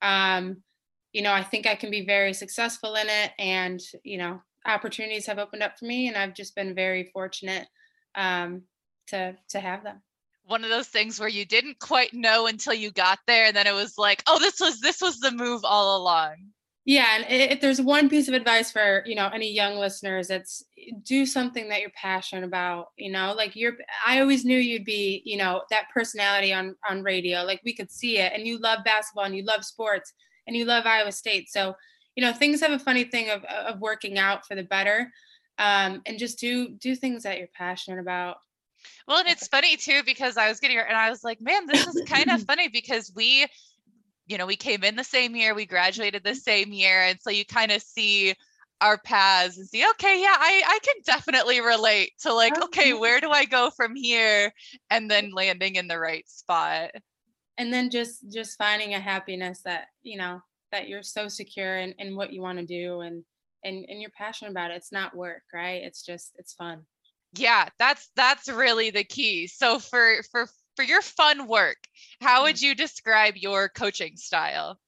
Um 0.01 0.63
you 1.13 1.21
know 1.21 1.33
i 1.33 1.41
think 1.41 1.65
i 1.65 1.75
can 1.75 1.89
be 1.89 2.05
very 2.05 2.33
successful 2.33 2.95
in 2.95 3.07
it 3.07 3.31
and 3.39 3.81
you 4.03 4.17
know 4.17 4.41
opportunities 4.67 5.25
have 5.25 5.39
opened 5.39 5.63
up 5.63 5.77
for 5.77 5.85
me, 5.85 6.07
and 6.07 6.17
I've 6.17 6.33
just 6.33 6.55
been 6.55 6.75
very 6.75 7.09
fortunate 7.13 7.67
um, 8.15 8.63
to 9.07 9.35
to 9.49 9.59
have 9.59 9.83
them. 9.83 10.01
One 10.45 10.63
of 10.63 10.69
those 10.69 10.87
things 10.87 11.19
where 11.19 11.29
you 11.29 11.45
didn't 11.45 11.79
quite 11.79 12.13
know 12.13 12.47
until 12.47 12.73
you 12.73 12.91
got 12.91 13.19
there, 13.27 13.45
and 13.45 13.55
then 13.55 13.67
it 13.67 13.73
was 13.73 13.97
like, 13.97 14.23
oh, 14.27 14.39
this 14.39 14.59
was 14.59 14.79
this 14.79 15.01
was 15.01 15.19
the 15.19 15.31
move 15.31 15.61
all 15.63 15.97
along. 16.01 16.35
Yeah, 16.85 17.17
and 17.17 17.25
if 17.29 17.59
there's 17.59 17.81
one 17.81 18.07
piece 18.07 18.29
of 18.29 18.33
advice 18.33 18.71
for 18.71 19.03
you 19.05 19.15
know 19.15 19.29
any 19.33 19.51
young 19.51 19.75
listeners, 19.75 20.29
it's 20.29 20.63
do 21.03 21.25
something 21.25 21.67
that 21.69 21.81
you're 21.81 21.89
passionate 21.89 22.45
about. 22.45 22.87
You 22.97 23.11
know, 23.11 23.33
like 23.35 23.55
you're. 23.55 23.73
I 24.05 24.21
always 24.21 24.45
knew 24.45 24.57
you'd 24.57 24.85
be 24.85 25.21
you 25.25 25.37
know 25.37 25.63
that 25.69 25.89
personality 25.93 26.53
on 26.53 26.75
on 26.89 27.03
radio. 27.03 27.43
Like 27.43 27.61
we 27.65 27.75
could 27.75 27.91
see 27.91 28.19
it, 28.19 28.31
and 28.33 28.47
you 28.47 28.57
love 28.57 28.85
basketball 28.85 29.25
and 29.25 29.35
you 29.35 29.43
love 29.43 29.65
sports 29.65 30.13
and 30.47 30.55
you 30.55 30.65
love 30.65 30.85
Iowa 30.85 31.11
State. 31.11 31.49
So 31.49 31.75
you 32.17 32.25
know 32.25 32.33
things 32.33 32.59
have 32.59 32.71
a 32.71 32.79
funny 32.79 33.05
thing 33.05 33.29
of 33.29 33.45
of 33.45 33.79
working 33.79 34.17
out 34.17 34.45
for 34.45 34.55
the 34.55 34.63
better, 34.63 35.09
um, 35.57 36.01
and 36.05 36.19
just 36.19 36.37
do 36.39 36.69
do 36.69 36.95
things 36.95 37.23
that 37.23 37.37
you're 37.37 37.47
passionate 37.55 38.01
about. 38.01 38.37
Well, 39.07 39.19
and 39.19 39.29
it's 39.29 39.47
funny 39.47 39.77
too 39.77 40.01
because 40.05 40.35
I 40.35 40.49
was 40.49 40.59
getting 40.59 40.75
here 40.75 40.85
and 40.87 40.97
I 40.97 41.09
was 41.09 41.23
like, 41.23 41.39
man, 41.39 41.65
this 41.65 41.87
is 41.87 42.03
kind 42.09 42.29
of 42.29 42.41
funny 42.47 42.67
because 42.67 43.11
we 43.15 43.47
you 44.27 44.37
know, 44.37 44.45
we 44.45 44.57
came 44.57 44.83
in 44.83 44.95
the 44.95 45.03
same 45.03 45.35
year, 45.35 45.55
we 45.55 45.65
graduated 45.65 46.23
the 46.23 46.35
same 46.35 46.73
year. 46.73 47.03
And 47.03 47.17
so 47.21 47.29
you 47.29 47.45
kind 47.45 47.71
of 47.71 47.81
see 47.81 48.35
our 48.81 48.97
paths 48.97 49.57
and 49.57 49.67
see, 49.67 49.87
okay, 49.91 50.21
yeah, 50.21 50.35
I, 50.37 50.61
I 50.65 50.79
can 50.83 50.95
definitely 51.05 51.61
relate 51.61 52.11
to 52.19 52.33
like, 52.33 52.61
okay, 52.61 52.93
where 52.99 53.19
do 53.19 53.31
I 53.31 53.45
go 53.45 53.69
from 53.69 53.95
here? 53.95 54.51
And 54.89 55.09
then 55.09 55.31
landing 55.31 55.75
in 55.75 55.87
the 55.87 55.97
right 55.97 56.27
spot. 56.29 56.91
And 57.57 57.73
then 57.73 57.89
just 57.89 58.29
just 58.31 58.57
finding 58.57 58.93
a 58.93 58.99
happiness 58.99 59.61
that, 59.65 59.85
you 60.03 60.17
know, 60.17 60.41
that 60.71 60.87
you're 60.87 61.03
so 61.03 61.27
secure 61.27 61.77
in, 61.77 61.93
in 61.99 62.15
what 62.15 62.33
you 62.33 62.41
want 62.41 62.59
to 62.59 62.65
do 62.65 63.01
and 63.01 63.23
and 63.63 63.85
and 63.87 64.01
you're 64.01 64.11
passionate 64.11 64.51
about 64.51 64.71
it. 64.71 64.77
It's 64.77 64.91
not 64.91 65.15
work, 65.15 65.43
right? 65.53 65.81
It's 65.83 66.03
just 66.03 66.31
it's 66.37 66.53
fun. 66.53 66.85
Yeah, 67.33 67.69
that's 67.79 68.09
that's 68.15 68.47
really 68.47 68.89
the 68.89 69.03
key. 69.03 69.47
So 69.47 69.79
for 69.79 70.21
for 70.31 70.47
for 70.75 70.83
your 70.83 71.01
fun 71.01 71.47
work, 71.47 71.77
how 72.21 72.43
would 72.43 72.55
mm. 72.57 72.61
you 72.61 72.75
describe 72.75 73.35
your 73.35 73.69
coaching 73.69 74.15
style? 74.15 74.79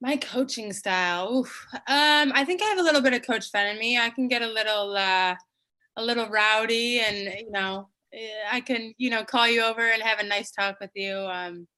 My 0.00 0.16
coaching 0.16 0.72
style. 0.72 1.36
Oof. 1.36 1.66
Um, 1.74 2.32
I 2.34 2.44
think 2.46 2.62
I 2.62 2.66
have 2.66 2.78
a 2.78 2.82
little 2.82 3.02
bit 3.02 3.12
of 3.12 3.22
coach 3.22 3.50
Fenn 3.50 3.68
in 3.68 3.78
me. 3.78 3.98
I 3.98 4.10
can 4.10 4.28
get 4.28 4.42
a 4.42 4.46
little 4.46 4.96
uh, 4.96 5.34
a 5.96 6.02
little 6.02 6.28
rowdy 6.28 7.00
and 7.00 7.16
you 7.18 7.50
know, 7.50 7.88
eh, 8.12 8.30
I 8.50 8.60
can, 8.60 8.94
you 8.96 9.10
know, 9.10 9.24
call 9.24 9.46
you 9.46 9.62
over 9.62 9.86
and 9.86 10.02
have 10.02 10.18
a 10.18 10.26
nice 10.26 10.50
talk 10.50 10.80
with 10.80 10.90
you. 10.94 11.16
Um, 11.16 11.68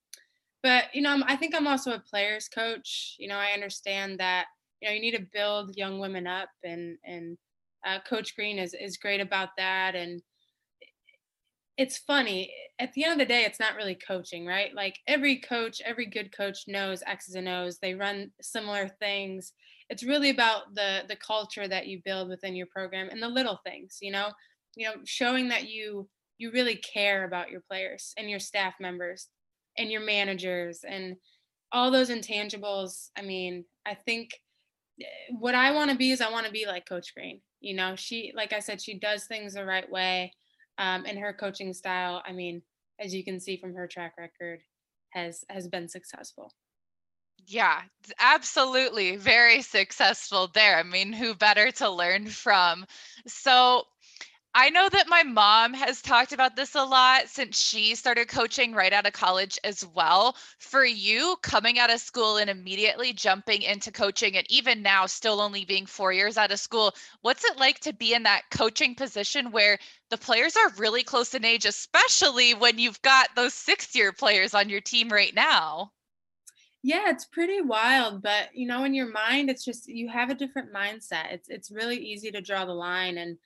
but 0.63 0.85
you 0.93 1.01
know, 1.01 1.21
I 1.27 1.35
think 1.35 1.53
I'm 1.53 1.67
also 1.67 1.91
a 1.91 1.99
player's 1.99 2.47
coach. 2.47 3.15
You 3.19 3.27
know, 3.27 3.37
I 3.37 3.51
understand 3.51 4.19
that 4.19 4.47
you 4.81 4.87
know 4.87 4.95
you 4.95 5.01
need 5.01 5.15
to 5.17 5.27
build 5.33 5.75
young 5.75 5.99
women 5.99 6.25
up, 6.25 6.49
and 6.63 6.97
and 7.03 7.37
uh, 7.85 7.99
Coach 8.07 8.35
Green 8.35 8.57
is 8.57 8.73
is 8.73 8.97
great 8.97 9.21
about 9.21 9.49
that. 9.57 9.95
And 9.95 10.21
it's 11.77 11.97
funny 11.97 12.53
at 12.79 12.93
the 12.93 13.03
end 13.03 13.13
of 13.13 13.19
the 13.19 13.25
day 13.25 13.43
it's 13.45 13.59
not 13.59 13.75
really 13.75 13.95
coaching 13.95 14.45
right 14.45 14.75
like 14.75 14.99
every 15.07 15.39
coach 15.39 15.81
every 15.85 16.05
good 16.05 16.35
coach 16.35 16.65
knows 16.67 17.01
x's 17.07 17.35
and 17.35 17.47
o's 17.47 17.79
they 17.79 17.95
run 17.95 18.31
similar 18.41 18.87
things 18.99 19.53
it's 19.89 20.03
really 20.03 20.29
about 20.29 20.73
the 20.75 21.01
the 21.07 21.15
culture 21.15 21.67
that 21.67 21.87
you 21.87 21.99
build 22.05 22.29
within 22.29 22.55
your 22.55 22.67
program 22.67 23.09
and 23.09 23.21
the 23.21 23.27
little 23.27 23.59
things 23.65 23.97
you 24.01 24.11
know 24.11 24.29
you 24.75 24.85
know 24.85 24.93
showing 25.05 25.49
that 25.49 25.67
you 25.67 26.07
you 26.37 26.51
really 26.51 26.75
care 26.75 27.23
about 27.23 27.49
your 27.49 27.61
players 27.61 28.13
and 28.17 28.29
your 28.29 28.39
staff 28.39 28.75
members 28.79 29.29
and 29.77 29.91
your 29.91 30.01
managers 30.01 30.83
and 30.87 31.15
all 31.71 31.91
those 31.91 32.09
intangibles 32.09 33.09
i 33.17 33.21
mean 33.21 33.65
i 33.85 33.93
think 33.93 34.31
eh, 35.01 35.05
what 35.39 35.55
i 35.55 35.71
want 35.71 35.89
to 35.89 35.97
be 35.97 36.11
is 36.11 36.21
i 36.21 36.31
want 36.31 36.45
to 36.45 36.51
be 36.51 36.65
like 36.65 36.87
coach 36.87 37.13
green 37.13 37.41
you 37.59 37.73
know? 37.73 37.95
She 37.95 38.33
like 38.35 38.51
i 38.51 38.59
said 38.59 38.81
she 38.81 38.99
does 38.99 39.25
things 39.25 39.53
the 39.53 39.65
right 39.65 39.89
way 39.89 40.33
um, 40.77 41.05
and 41.07 41.17
her 41.17 41.33
coaching 41.33 41.73
style 41.73 42.21
i 42.25 42.31
mean 42.31 42.61
as 42.99 43.13
you 43.13 43.23
can 43.23 43.39
see 43.39 43.57
from 43.57 43.73
her 43.73 43.87
track 43.87 44.13
record 44.17 44.59
has 45.09 45.43
has 45.49 45.67
been 45.67 45.87
successful. 45.87 46.51
Yeah 47.45 47.81
absolutely 48.19 49.17
very 49.17 49.61
successful 49.61 50.49
there. 50.53 50.77
I 50.77 50.83
mean 50.83 51.13
who 51.13 51.35
better 51.35 51.71
to 51.71 51.89
learn 51.89 52.27
from? 52.27 52.85
So 53.27 53.83
I 54.55 54.69
know 54.69 54.87
that 54.89 55.07
my 55.07 55.23
mom 55.23 55.73
has 55.73 56.01
talked 56.01 56.31
about 56.31 56.55
this 56.55 56.75
a 56.75 56.83
lot 56.83 57.27
since 57.27 57.59
she 57.59 57.95
started 57.95 58.27
coaching 58.27 58.73
right 58.73 58.93
out 58.93 59.07
of 59.07 59.13
college 59.13 59.57
as 59.63 59.83
well. 59.85 60.37
For 60.59 60.85
you 60.85 61.37
coming 61.41 61.79
out 61.79 61.91
of 61.91 61.99
school 61.99 62.37
and 62.37 62.49
immediately 62.49 63.13
jumping 63.13 63.63
into 63.63 63.91
coaching, 63.91 64.37
and 64.37 64.45
even 64.51 64.83
now, 64.83 65.07
still 65.07 65.41
only 65.41 65.65
being 65.65 65.87
four 65.87 66.13
years 66.13 66.37
out 66.37 66.51
of 66.51 66.59
school, 66.59 66.93
what's 67.21 67.43
it 67.43 67.57
like 67.57 67.79
to 67.81 67.93
be 67.93 68.13
in 68.13 68.23
that 68.23 68.43
coaching 68.51 68.93
position 68.95 69.51
where 69.51 69.79
the 70.09 70.17
players 70.17 70.55
are 70.55 70.69
really 70.77 71.03
close 71.03 71.33
in 71.33 71.45
age, 71.45 71.65
especially 71.65 72.53
when 72.53 72.77
you've 72.77 73.01
got 73.01 73.29
those 73.35 73.53
six 73.55 73.95
year 73.95 74.11
players 74.11 74.53
on 74.53 74.69
your 74.69 74.81
team 74.81 75.09
right 75.09 75.33
now? 75.33 75.91
Yeah, 76.83 77.09
it's 77.09 77.25
pretty 77.25 77.61
wild, 77.61 78.21
but 78.21 78.49
you 78.53 78.67
know, 78.67 78.83
in 78.83 78.93
your 78.93 79.09
mind, 79.09 79.49
it's 79.49 79.63
just 79.65 79.87
you 79.87 80.09
have 80.09 80.29
a 80.29 80.35
different 80.35 80.73
mindset. 80.73 81.31
It's 81.31 81.49
it's 81.49 81.71
really 81.71 81.97
easy 81.97 82.29
to 82.31 82.41
draw 82.41 82.65
the 82.65 82.73
line 82.73 83.17
and 83.17 83.37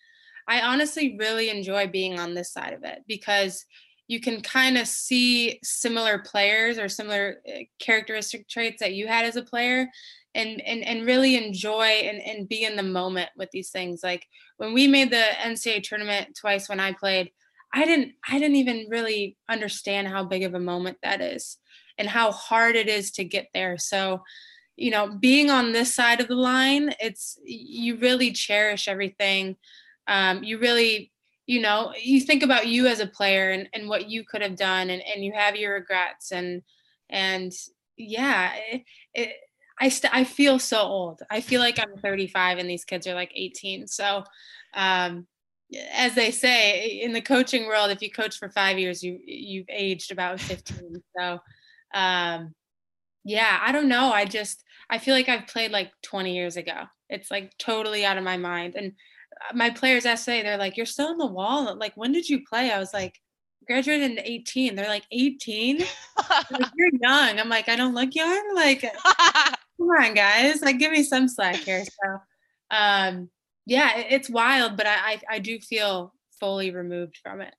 I 0.48 0.62
honestly 0.62 1.18
really 1.20 1.50
enjoy 1.50 1.88
being 1.88 2.20
on 2.20 2.34
this 2.34 2.52
side 2.52 2.74
of 2.74 2.84
it 2.84 3.00
because 3.08 3.66
you 4.08 4.22
can 4.22 4.42
kind 4.42 4.78
of 4.78 4.88
see 4.88 5.60
similar 5.64 6.20
players 6.20 6.78
or 6.78 6.88
similar 6.88 7.42
eh, 7.46 7.64
characteristic 7.80 8.48
traits 8.48 8.80
that 8.80 8.94
you 8.94 9.08
had 9.08 9.26
as 9.26 9.36
a 9.36 9.44
player 9.44 9.90
and 10.34 10.62
and, 10.62 10.84
and 10.84 11.06
really 11.06 11.36
enjoy 11.36 11.84
and, 11.84 12.22
and 12.22 12.48
be 12.48 12.64
in 12.64 12.76
the 12.76 12.84
moment 12.84 13.30
with 13.36 13.52
these 13.52 13.70
things. 13.70 14.02
Like 14.04 14.26
when 14.58 14.74
we 14.74 14.88
made 14.88 15.12
the 15.12 15.26
ncaa 15.44 15.84
tournament 15.84 16.38
twice 16.40 16.70
when 16.70 16.80
i 16.80 16.94
played 16.94 17.32
i 17.74 17.86
didn't 17.86 18.14
i 18.30 18.40
didn't 18.40 18.56
even 18.56 18.88
really 18.90 19.36
understand 19.50 20.08
how 20.08 20.24
big 20.24 20.44
of 20.44 20.54
a 20.54 20.60
moment 20.60 20.98
that 21.04 21.22
is 21.22 21.58
and 21.98 22.08
how 22.08 22.32
hard 22.32 22.76
it 22.76 22.88
is 22.88 23.12
to 23.12 23.24
get 23.24 23.48
there. 23.54 23.78
So 23.78 24.24
you 24.78 24.92
know 24.92 25.18
being 25.20 25.50
on 25.50 25.74
this 25.74 25.94
side 25.94 26.22
of 26.22 26.28
the 26.28 26.36
line 26.36 26.94
it's 27.00 27.40
you 27.44 27.98
really 27.98 28.32
cherish 28.32 28.88
everything 28.88 29.56
um, 30.08 30.44
you 30.44 30.58
really 30.60 31.12
you 31.46 31.62
know 31.62 31.94
you 32.02 32.20
think 32.22 32.44
about 32.44 32.68
you 32.68 32.88
as 32.88 33.00
a 33.00 33.08
player 33.08 33.52
and, 33.52 33.70
and 33.74 33.90
what 33.90 34.10
you 34.10 34.24
could 34.24 34.42
have 34.42 34.56
done 34.56 34.90
and, 34.90 35.02
and 35.02 35.24
you 35.24 35.32
have 35.34 35.56
your 35.56 35.74
regrets 35.74 36.32
and 36.32 36.62
and 37.10 37.54
yeah 37.98 38.54
it, 38.70 38.84
it, 39.14 39.34
I, 39.80 39.90
st- 39.90 40.14
I 40.14 40.24
feel 40.24 40.58
so 40.58 40.80
old. 40.80 41.22
I 41.30 41.42
feel 41.42 41.62
like 41.62 41.80
i'm 41.80 41.98
35 41.98 42.58
and 42.58 42.70
these 42.70 42.86
kids 42.86 43.08
are 43.08 43.16
like 43.16 43.32
18 43.34 43.88
so 43.88 44.24
um, 44.74 45.26
as 45.94 46.16
they 46.16 46.32
say 46.32 46.88
in 47.02 47.14
the 47.14 47.22
coaching 47.22 47.68
world 47.68 47.92
if 47.92 48.02
you 48.02 48.12
coach 48.12 48.38
for 48.38 48.50
five 48.50 48.78
years 48.78 49.04
you 49.04 49.20
you've 49.26 49.70
aged 49.70 50.12
about 50.12 50.40
15 50.40 51.02
so 51.18 51.40
um, 51.94 52.54
yeah 53.24 53.60
i 53.62 53.72
don't 53.72 53.90
know. 53.90 54.12
I 54.12 54.26
just 54.26 54.64
i 54.90 54.98
feel 54.98 55.14
like 55.14 55.30
i've 55.30 55.48
played 55.48 55.72
like 55.72 55.92
20 56.04 56.36
years 56.36 56.58
ago. 56.58 56.84
It's 57.10 57.32
like 57.32 57.58
totally 57.58 58.04
out 58.04 58.18
of 58.18 58.24
my 58.24 58.38
mind. 58.38 58.76
And 58.76 58.94
my 59.54 59.70
players 59.70 60.06
essay, 60.06 60.42
they're 60.42 60.58
like, 60.58 60.78
"You're 60.78 60.86
still 60.86 61.08
on 61.08 61.18
the 61.18 61.26
wall. 61.26 61.76
Like, 61.76 61.96
when 61.96 62.12
did 62.12 62.30
you 62.30 62.46
play?" 62.46 62.72
I 62.72 62.80
was 62.80 62.94
like, 62.94 63.20
"Graduated 63.66 64.12
in 64.12 64.20
18." 64.20 64.76
They're 64.76 64.88
like, 64.88 65.06
"18? 65.12 65.80
like, 66.52 66.72
You're 66.76 66.90
young." 67.02 67.40
I'm 67.40 67.50
like, 67.50 67.70
"I 67.70 67.76
don't 67.76 67.96
look 67.96 68.16
young." 68.16 68.56
Like, 68.56 68.82
come 69.78 69.90
on, 69.90 70.14
guys. 70.14 70.62
Like, 70.62 70.80
give 70.80 70.92
me 70.92 71.04
some 71.04 71.28
slack 71.28 71.56
here. 71.56 71.84
So, 71.84 72.20
um, 72.72 73.30
yeah, 73.66 73.98
it, 73.98 74.08
it's 74.10 74.30
wild, 74.30 74.78
but 74.78 74.88
I, 74.88 74.96
I 74.96 75.22
I 75.32 75.40
do 75.40 75.60
feel 75.60 76.14
fully 76.40 76.72
removed 76.72 77.18
from 77.24 77.42
it. 77.42 77.54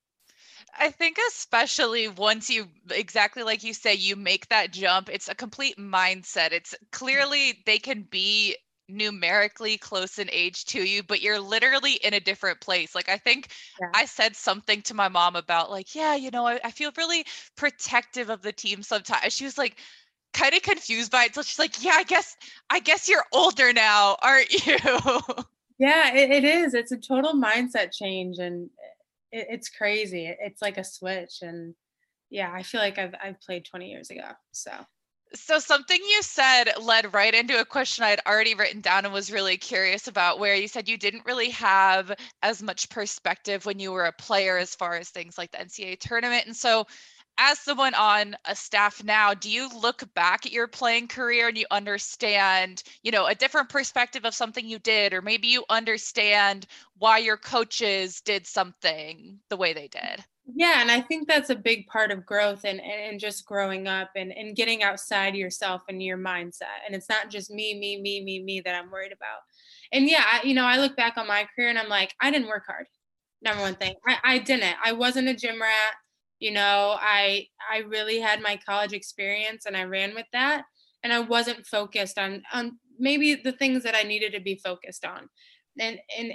I 0.79 0.91
think 0.91 1.19
especially 1.29 2.09
once 2.09 2.49
you 2.49 2.69
exactly 2.91 3.43
like 3.43 3.65
you 3.65 3.75
say 3.75 3.95
you 3.95 4.17
make 4.17 4.49
that 4.49 4.73
jump 4.73 5.09
it's 5.09 5.29
a 5.29 5.35
complete 5.35 5.77
mindset 5.77 6.53
it's 6.53 6.73
mm. 6.73 6.91
clearly 6.93 7.63
they 7.67 7.79
can 7.79 8.03
be 8.03 8.57
numerically 8.89 9.77
close 9.79 10.19
in 10.19 10.29
age 10.33 10.65
to 10.67 10.83
you, 10.83 11.03
but 11.03 11.21
you're 11.21 11.41
literally 11.41 11.95
in 11.95 12.15
a 12.15 12.21
different 12.21 12.61
place. 12.61 12.95
Like, 12.95 13.09
I 13.09 13.17
think 13.19 13.49
yeah. 13.81 13.89
I 13.95 14.05
said 14.05 14.35
something 14.35 14.83
to 14.83 14.95
my 14.95 15.09
mom 15.09 15.37
about, 15.37 15.71
like, 15.71 15.95
yeah, 15.95 16.15
you 16.15 16.31
know, 16.31 16.47
I, 16.47 16.61
I 16.65 16.71
feel 16.71 16.91
really 16.97 17.25
protective 17.57 18.31
of 18.31 18.43
the 18.43 18.53
team 18.53 18.83
sometimes. 18.83 19.33
She 19.33 19.45
was 19.45 19.59
like, 19.59 19.77
kind 20.35 20.55
of 20.55 20.63
confused 20.63 21.11
by 21.11 21.25
it. 21.25 21.35
So 21.35 21.43
she's 21.43 21.59
like, 21.59 21.83
yeah, 21.83 21.95
I 21.95 22.05
guess, 22.05 22.37
I 22.71 22.81
guess 22.81 23.09
you're 23.09 23.25
older 23.33 23.73
now, 23.73 24.17
aren't 24.23 24.67
you? 24.67 24.77
Yeah, 25.79 26.13
it, 26.13 26.31
it 26.31 26.45
is. 26.45 26.75
It's 26.75 26.91
a 26.91 26.97
total 26.97 27.35
mindset 27.35 27.93
change 27.93 28.39
and 28.39 28.69
eh, 29.33 29.41
it, 29.41 29.47
it's 29.51 29.69
crazy. 29.69 30.35
It's 30.41 30.61
like 30.61 30.77
a 30.77 30.85
switch. 30.85 31.39
And 31.41 31.75
yeah, 32.31 32.51
I 32.53 32.65
feel 32.65 32.81
like 32.81 32.99
I've, 32.99 33.15
I've 33.23 33.41
played 33.41 33.65
20 33.65 33.89
years 33.89 34.11
ago. 34.11 34.29
So 34.51 34.73
so 35.35 35.59
something 35.59 35.99
you 35.99 36.23
said 36.23 36.71
led 36.81 37.13
right 37.15 37.35
into 37.35 37.61
a 37.61 37.65
question 37.65 38.05
I'd 38.05 38.21
already 38.27 38.55
written 38.55 38.81
down 38.81 39.05
and 39.05 39.13
was 39.15 39.33
really 39.33 39.57
curious 39.57 40.09
about 40.09 40.39
where 40.39 40.55
you 40.55 40.69
said 40.69 40.89
you 40.89 40.97
didn't 40.97 41.27
really 41.27 41.51
have 41.51 42.13
as 42.43 42.63
much 42.63 42.89
perspective 42.91 43.67
when 43.67 43.79
you 43.79 43.93
were 43.93 44.07
a 44.07 44.13
player 44.13 44.57
as 44.59 44.75
far 44.75 44.97
as 44.97 45.11
things 45.11 45.37
like 45.39 45.51
the 45.51 45.59
NCAA 45.59 45.99
tournament. 46.01 46.47
And 46.47 46.57
so 46.57 46.87
as 47.39 47.59
someone 47.61 47.95
on 47.95 48.37
a 48.47 48.57
staff 48.57 49.03
now, 49.05 49.33
do 49.35 49.51
you 49.51 49.69
look 49.69 50.03
back 50.15 50.45
at 50.47 50.53
your 50.53 50.67
playing 50.67 51.09
career 51.09 51.49
and 51.49 51.57
you 51.59 51.67
understand, 51.71 52.83
you 53.03 53.13
know, 53.13 53.27
a 53.27 53.35
different 53.35 53.69
perspective 53.69 54.25
of 54.25 54.35
something 54.35 54.67
you 54.67 54.79
did, 54.81 55.13
or 55.15 55.23
maybe 55.23 55.47
you 55.49 55.65
understand 55.71 56.67
why 56.97 57.19
your 57.19 57.37
coaches 57.37 58.21
did 58.23 58.47
something 58.47 59.39
the 59.51 59.57
way 59.57 59.73
they 59.73 59.89
did? 59.89 60.25
Yeah, 60.55 60.81
and 60.81 60.91
I 60.91 61.03
think 61.03 61.29
that's 61.29 61.51
a 61.51 61.55
big 61.55 61.87
part 61.89 62.11
of 62.11 62.25
growth 62.25 62.65
and 62.65 62.81
and 62.81 63.21
just 63.21 63.45
growing 63.45 63.87
up 63.87 64.11
and 64.17 64.33
and 64.33 64.57
getting 64.57 64.83
outside 64.83 65.37
yourself 65.37 65.83
and 65.89 66.03
your 66.03 66.17
mindset. 66.17 66.81
And 66.87 66.95
it's 66.97 67.09
not 67.09 67.29
just 67.31 67.51
me, 67.51 67.79
me, 67.79 68.01
me, 68.01 68.23
me, 68.25 68.43
me 68.43 68.61
that 68.63 68.75
I'm 68.75 68.91
worried 68.91 69.13
about. 69.13 69.41
And 69.93 70.09
yeah, 70.09 70.25
I, 70.25 70.43
you 70.47 70.55
know, 70.55 70.65
I 70.65 70.79
look 70.79 70.97
back 70.97 71.19
on 71.19 71.27
my 71.29 71.47
career 71.55 71.69
and 71.69 71.79
I'm 71.79 71.89
like, 71.91 72.15
I 72.23 72.31
didn't 72.31 72.49
work 72.49 72.65
hard. 72.67 72.87
Number 73.43 73.63
one 73.63 73.75
thing, 73.77 73.95
I, 74.07 74.17
I 74.25 74.39
didn't. 74.39 74.75
I 74.83 74.93
wasn't 74.93 75.29
a 75.29 75.35
gym 75.35 75.61
rat. 75.61 75.95
You 76.41 76.53
know, 76.53 76.97
I 76.99 77.47
I 77.71 77.79
really 77.81 78.21
had 78.21 78.41
my 78.43 78.59
college 78.67 78.93
experience 78.95 79.67
and 79.67 79.77
I 79.77 79.85
ran 79.85 80.15
with 80.15 80.27
that, 80.33 80.65
and 81.03 81.13
I 81.13 81.21
wasn't 81.21 81.67
focused 81.67 82.19
on 82.19 82.43
on 82.55 82.79
maybe 82.99 83.35
the 83.35 83.53
things 83.53 83.83
that 83.85 83.95
I 83.95 84.03
needed 84.03 84.33
to 84.33 84.41
be 84.41 84.57
focused 84.65 85.05
on. 85.05 85.29
And 85.79 85.99
and 86.19 86.33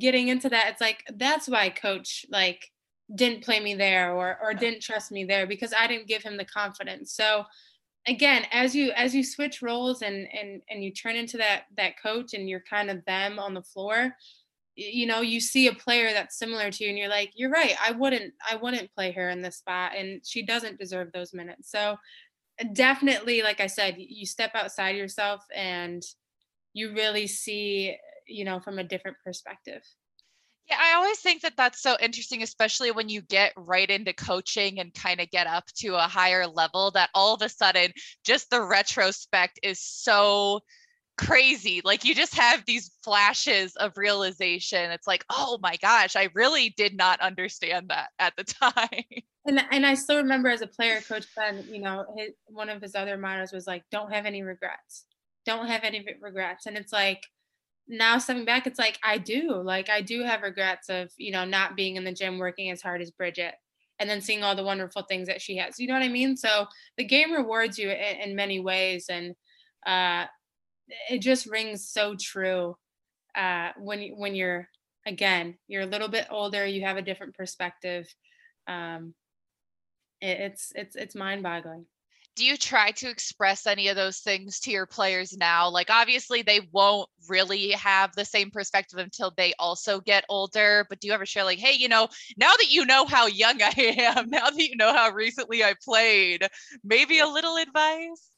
getting 0.00 0.28
into 0.28 0.48
that, 0.48 0.68
it's 0.70 0.80
like 0.80 1.04
that's 1.16 1.48
why 1.48 1.68
coach 1.70 2.24
like 2.30 2.68
didn't 3.14 3.44
play 3.44 3.60
me 3.60 3.74
there 3.74 4.12
or 4.12 4.38
or 4.42 4.54
didn't 4.54 4.82
trust 4.82 5.12
me 5.12 5.24
there 5.24 5.46
because 5.46 5.72
I 5.76 5.86
didn't 5.86 6.08
give 6.08 6.22
him 6.22 6.36
the 6.36 6.44
confidence. 6.44 7.12
So 7.12 7.44
again, 8.06 8.44
as 8.52 8.74
you 8.74 8.92
as 8.92 9.14
you 9.14 9.24
switch 9.24 9.62
roles 9.62 10.02
and 10.02 10.26
and 10.32 10.62
and 10.70 10.82
you 10.82 10.92
turn 10.92 11.16
into 11.16 11.36
that 11.38 11.64
that 11.76 12.00
coach 12.00 12.34
and 12.34 12.48
you're 12.48 12.62
kind 12.68 12.90
of 12.90 13.04
them 13.04 13.38
on 13.38 13.54
the 13.54 13.62
floor, 13.62 14.14
you 14.74 15.06
know, 15.06 15.20
you 15.20 15.40
see 15.40 15.66
a 15.66 15.74
player 15.74 16.12
that's 16.12 16.38
similar 16.38 16.70
to 16.70 16.84
you 16.84 16.90
and 16.90 16.98
you're 16.98 17.08
like, 17.08 17.32
you're 17.34 17.50
right, 17.50 17.74
I 17.82 17.92
wouldn't 17.92 18.32
I 18.48 18.56
wouldn't 18.56 18.94
play 18.94 19.12
her 19.12 19.30
in 19.30 19.42
this 19.42 19.58
spot 19.58 19.92
and 19.96 20.20
she 20.24 20.42
doesn't 20.42 20.78
deserve 20.78 21.12
those 21.12 21.34
minutes. 21.34 21.70
So 21.70 21.96
definitely 22.72 23.42
like 23.42 23.60
I 23.60 23.66
said, 23.66 23.96
you 23.98 24.26
step 24.26 24.52
outside 24.54 24.96
yourself 24.96 25.44
and 25.54 26.02
you 26.74 26.92
really 26.94 27.26
see, 27.26 27.96
you 28.26 28.44
know, 28.44 28.60
from 28.60 28.78
a 28.78 28.84
different 28.84 29.18
perspective. 29.24 29.82
Yeah, 30.68 30.76
I 30.80 30.94
always 30.94 31.18
think 31.18 31.42
that 31.42 31.56
that's 31.56 31.82
so 31.82 31.96
interesting, 32.00 32.42
especially 32.42 32.92
when 32.92 33.08
you 33.08 33.20
get 33.22 33.52
right 33.56 33.90
into 33.90 34.12
coaching 34.12 34.78
and 34.78 34.94
kind 34.94 35.20
of 35.20 35.30
get 35.30 35.46
up 35.46 35.66
to 35.78 35.96
a 35.96 36.08
higher 36.08 36.46
level, 36.46 36.92
that 36.92 37.10
all 37.14 37.34
of 37.34 37.42
a 37.42 37.48
sudden 37.48 37.92
just 38.24 38.48
the 38.48 38.62
retrospect 38.62 39.58
is 39.62 39.80
so 39.80 40.60
crazy. 41.18 41.80
Like 41.84 42.04
you 42.04 42.14
just 42.14 42.34
have 42.36 42.64
these 42.64 42.90
flashes 43.02 43.76
of 43.76 43.96
realization. 43.96 44.90
It's 44.90 45.06
like, 45.06 45.24
oh 45.30 45.58
my 45.62 45.76
gosh, 45.76 46.16
I 46.16 46.28
really 46.34 46.70
did 46.76 46.96
not 46.96 47.20
understand 47.20 47.88
that 47.88 48.10
at 48.18 48.34
the 48.36 48.44
time. 48.72 49.04
And 49.44 49.60
and 49.72 49.84
I 49.84 49.94
still 49.94 50.18
remember 50.18 50.48
as 50.48 50.62
a 50.62 50.66
player, 50.66 51.00
Coach 51.00 51.26
Fenn, 51.26 51.64
you 51.68 51.80
know, 51.80 52.06
his, 52.16 52.30
one 52.46 52.68
of 52.68 52.80
his 52.80 52.94
other 52.94 53.16
mottos 53.16 53.52
was 53.52 53.66
like, 53.66 53.82
"Don't 53.90 54.12
have 54.12 54.24
any 54.24 54.42
regrets. 54.42 55.04
Don't 55.44 55.66
have 55.66 55.82
any 55.82 56.06
regrets." 56.20 56.66
And 56.66 56.76
it's 56.76 56.92
like 56.92 57.22
now 57.92 58.18
stepping 58.18 58.44
back, 58.44 58.66
it's 58.66 58.78
like 58.78 58.98
I 59.04 59.18
do. 59.18 59.62
Like 59.62 59.90
I 59.90 60.00
do 60.00 60.22
have 60.22 60.42
regrets 60.42 60.88
of 60.88 61.12
you 61.16 61.30
know 61.30 61.44
not 61.44 61.76
being 61.76 61.96
in 61.96 62.04
the 62.04 62.12
gym 62.12 62.38
working 62.38 62.70
as 62.70 62.82
hard 62.82 63.02
as 63.02 63.10
Bridget. 63.10 63.54
And 63.98 64.10
then 64.10 64.20
seeing 64.20 64.42
all 64.42 64.56
the 64.56 64.64
wonderful 64.64 65.02
things 65.02 65.28
that 65.28 65.40
she 65.40 65.58
has, 65.58 65.78
you 65.78 65.86
know 65.86 65.94
what 65.94 66.02
I 66.02 66.08
mean. 66.08 66.36
So 66.36 66.66
the 66.96 67.04
game 67.04 67.30
rewards 67.30 67.78
you 67.78 67.88
in, 67.90 68.30
in 68.30 68.34
many 68.34 68.58
ways, 68.58 69.06
and 69.08 69.36
uh, 69.86 70.24
it 71.08 71.18
just 71.18 71.46
rings 71.46 71.88
so 71.88 72.16
true 72.18 72.76
uh, 73.34 73.70
when 73.78 74.10
when 74.16 74.34
you're 74.34 74.68
again 75.06 75.56
you're 75.68 75.82
a 75.82 75.86
little 75.86 76.08
bit 76.08 76.26
older 76.30 76.64
you 76.64 76.84
have 76.84 76.96
a 76.96 77.02
different 77.02 77.34
perspective 77.34 78.06
um, 78.68 79.14
it, 80.20 80.38
it's 80.40 80.72
it's 80.74 80.96
it's 80.96 81.14
mind-boggling 81.14 81.86
do 82.36 82.44
you 82.44 82.56
try 82.56 82.90
to 82.92 83.10
express 83.10 83.66
any 83.66 83.88
of 83.88 83.96
those 83.96 84.18
things 84.18 84.60
to 84.60 84.70
your 84.70 84.86
players 84.86 85.36
now? 85.36 85.68
Like 85.68 85.90
obviously 85.90 86.42
they 86.42 86.68
won't 86.72 87.08
really 87.28 87.70
have 87.72 88.14
the 88.14 88.24
same 88.24 88.50
perspective 88.50 88.98
until 88.98 89.32
they 89.36 89.52
also 89.58 90.00
get 90.00 90.24
older 90.28 90.86
but 90.88 91.00
do 91.00 91.06
you 91.06 91.12
ever 91.12 91.26
share 91.26 91.44
like 91.44 91.58
hey 91.58 91.74
you 91.74 91.88
know 91.88 92.08
now 92.36 92.50
that 92.58 92.70
you 92.70 92.84
know 92.84 93.06
how 93.06 93.26
young 93.26 93.60
i 93.62 93.72
am 93.76 94.30
now 94.30 94.50
that 94.50 94.58
you 94.58 94.76
know 94.76 94.92
how 94.92 95.10
recently 95.10 95.62
i 95.62 95.74
played 95.84 96.46
maybe 96.84 97.18
a 97.18 97.26
little 97.26 97.56
advice? 97.56 98.28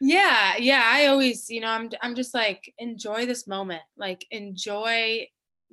Yeah 0.00 0.56
yeah 0.58 0.82
i 0.84 1.06
always 1.06 1.50
you 1.50 1.60
know 1.60 1.68
i'm 1.68 1.90
i'm 2.02 2.14
just 2.14 2.34
like 2.34 2.72
enjoy 2.78 3.26
this 3.26 3.48
moment 3.48 3.82
like 3.96 4.24
enjoy 4.30 5.26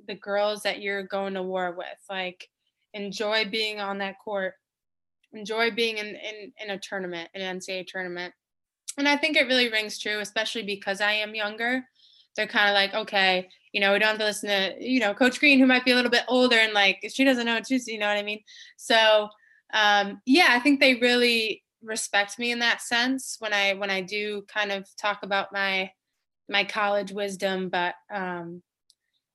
the 0.08 0.14
girls 0.14 0.62
that 0.62 0.82
you're 0.82 1.04
going 1.04 1.34
to 1.34 1.42
war 1.42 1.72
with 1.76 1.86
like 2.10 2.48
enjoy 2.92 3.44
being 3.48 3.78
on 3.78 3.98
that 3.98 4.16
court 4.24 4.54
enjoy 5.36 5.70
being 5.70 5.98
in 5.98 6.06
in, 6.06 6.52
in 6.62 6.70
a 6.70 6.78
tournament 6.78 7.28
an 7.34 7.58
ncaa 7.58 7.86
tournament 7.86 8.32
and 8.98 9.08
i 9.08 9.16
think 9.16 9.36
it 9.36 9.46
really 9.46 9.70
rings 9.70 9.98
true 9.98 10.20
especially 10.20 10.62
because 10.62 11.00
i 11.00 11.12
am 11.12 11.34
younger 11.34 11.84
they're 12.36 12.46
kind 12.46 12.68
of 12.68 12.74
like 12.74 12.94
okay 12.94 13.48
you 13.72 13.80
know 13.80 13.92
we 13.92 13.98
don't 13.98 14.08
have 14.08 14.18
to 14.18 14.24
listen 14.24 14.48
to 14.48 14.74
you 14.80 15.00
know 15.00 15.14
coach 15.14 15.38
green 15.38 15.58
who 15.58 15.66
might 15.66 15.84
be 15.84 15.92
a 15.92 15.94
little 15.94 16.10
bit 16.10 16.24
older 16.28 16.56
and 16.56 16.72
like 16.72 16.98
she 17.08 17.24
doesn't 17.24 17.46
know 17.46 17.60
she's 17.66 17.86
you 17.86 17.98
know 17.98 18.06
what 18.06 18.16
i 18.16 18.22
mean 18.22 18.40
so 18.76 19.28
um 19.74 20.20
yeah 20.26 20.48
i 20.50 20.60
think 20.60 20.80
they 20.80 20.94
really 20.96 21.62
respect 21.86 22.38
me 22.38 22.50
in 22.50 22.58
that 22.58 22.82
sense 22.82 23.36
when 23.38 23.52
I 23.52 23.74
when 23.74 23.90
I 23.90 24.02
do 24.02 24.44
kind 24.52 24.72
of 24.72 24.86
talk 24.96 25.20
about 25.22 25.52
my 25.52 25.90
my 26.48 26.64
college 26.64 27.12
wisdom. 27.12 27.68
But 27.68 27.94
um, 28.12 28.62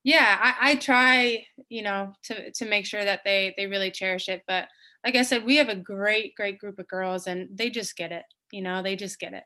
yeah, 0.04 0.38
I, 0.40 0.72
I 0.72 0.74
try 0.76 1.44
you 1.68 1.82
know 1.82 2.12
to 2.24 2.52
to 2.52 2.66
make 2.66 2.86
sure 2.86 3.04
that 3.04 3.20
they 3.24 3.54
they 3.56 3.66
really 3.66 3.90
cherish 3.90 4.28
it. 4.28 4.42
But 4.46 4.68
like 5.04 5.16
I 5.16 5.22
said, 5.22 5.44
we 5.44 5.56
have 5.56 5.68
a 5.68 5.76
great 5.76 6.34
great 6.34 6.58
group 6.58 6.78
of 6.78 6.88
girls, 6.88 7.26
and 7.26 7.48
they 7.56 7.70
just 7.70 7.96
get 7.96 8.12
it. 8.12 8.24
You 8.52 8.62
know, 8.62 8.82
they 8.82 8.96
just 8.96 9.18
get 9.18 9.32
it 9.32 9.44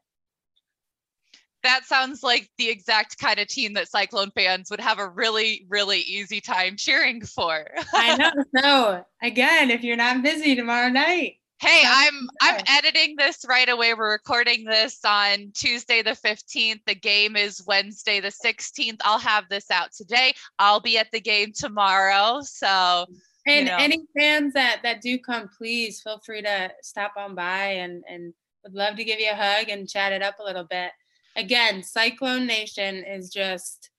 that 1.66 1.84
sounds 1.84 2.22
like 2.22 2.48
the 2.58 2.68
exact 2.68 3.18
kind 3.18 3.40
of 3.40 3.48
team 3.48 3.72
that 3.74 3.90
Cyclone 3.90 4.30
fans 4.30 4.70
would 4.70 4.80
have 4.80 5.00
a 5.00 5.08
really, 5.08 5.66
really 5.68 5.98
easy 5.98 6.40
time 6.40 6.76
cheering 6.76 7.20
for. 7.22 7.66
I 7.92 8.16
know. 8.54 8.62
So, 8.62 9.04
again, 9.20 9.70
if 9.70 9.82
you're 9.82 9.96
not 9.96 10.22
busy 10.22 10.54
tomorrow 10.54 10.88
night, 10.88 11.40
Hey, 11.58 11.82
I'm 11.86 12.28
I'm 12.42 12.60
editing 12.68 13.16
this 13.16 13.42
right 13.48 13.68
away. 13.70 13.94
We're 13.94 14.12
recording 14.12 14.66
this 14.66 15.00
on 15.06 15.52
Tuesday 15.54 16.02
the 16.02 16.10
15th. 16.10 16.80
The 16.86 16.94
game 16.94 17.34
is 17.34 17.64
Wednesday 17.66 18.20
the 18.20 18.28
16th. 18.28 18.98
I'll 19.00 19.18
have 19.18 19.44
this 19.48 19.70
out 19.70 19.90
today. 19.92 20.34
I'll 20.58 20.80
be 20.80 20.98
at 20.98 21.10
the 21.12 21.20
game 21.20 21.52
tomorrow. 21.54 22.42
So 22.42 23.06
and 23.46 23.66
you 23.66 23.72
know. 23.72 23.78
any 23.78 24.06
fans 24.18 24.52
that 24.54 24.80
that 24.82 25.00
do 25.00 25.18
come, 25.18 25.48
please 25.56 26.00
feel 26.00 26.20
free 26.24 26.42
to 26.42 26.70
stop 26.82 27.12
on 27.16 27.34
by 27.34 27.66
and 27.66 28.04
and 28.08 28.34
would 28.64 28.74
love 28.74 28.96
to 28.96 29.04
give 29.04 29.20
you 29.20 29.30
a 29.30 29.34
hug 29.34 29.68
and 29.68 29.88
chat 29.88 30.12
it 30.12 30.22
up 30.22 30.38
a 30.40 30.44
little 30.44 30.64
bit. 30.64 30.90
Again, 31.36 31.82
Cyclone 31.82 32.46
Nation 32.46 33.04
is 33.04 33.30
just 33.30 33.90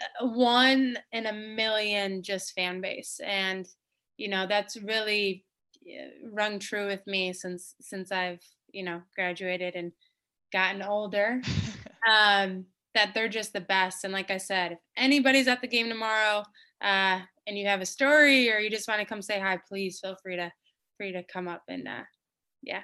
uh, 0.00 0.26
one 0.26 0.98
in 1.12 1.26
a 1.26 1.32
million 1.32 2.22
just 2.22 2.54
fan 2.54 2.80
base. 2.80 3.20
And 3.24 3.68
you 4.16 4.28
know, 4.28 4.46
that's 4.46 4.76
really 4.76 5.44
rung 6.24 6.58
true 6.58 6.86
with 6.86 7.06
me 7.06 7.32
since 7.32 7.74
since 7.80 8.10
I've 8.10 8.42
you 8.72 8.82
know 8.82 9.02
graduated 9.14 9.74
and 9.74 9.92
gotten 10.52 10.82
older. 10.82 11.42
um, 12.08 12.64
that 12.94 13.12
they're 13.14 13.28
just 13.28 13.52
the 13.52 13.60
best. 13.60 14.04
And 14.04 14.12
like 14.12 14.30
I 14.30 14.38
said, 14.38 14.72
if 14.72 14.78
anybody's 14.96 15.46
at 15.46 15.60
the 15.60 15.68
game 15.68 15.88
tomorrow 15.88 16.42
uh, 16.82 17.20
and 17.46 17.58
you 17.58 17.66
have 17.66 17.80
a 17.80 17.86
story 17.86 18.52
or 18.52 18.58
you 18.58 18.70
just 18.70 18.88
want 18.88 19.00
to 19.00 19.06
come 19.06 19.22
say 19.22 19.40
hi, 19.40 19.58
please 19.68 20.00
feel 20.00 20.16
free 20.22 20.36
to 20.36 20.52
free 20.96 21.12
to 21.12 21.22
come 21.22 21.48
up 21.48 21.62
and 21.68 21.86
uh, 21.86 22.02
yeah, 22.62 22.82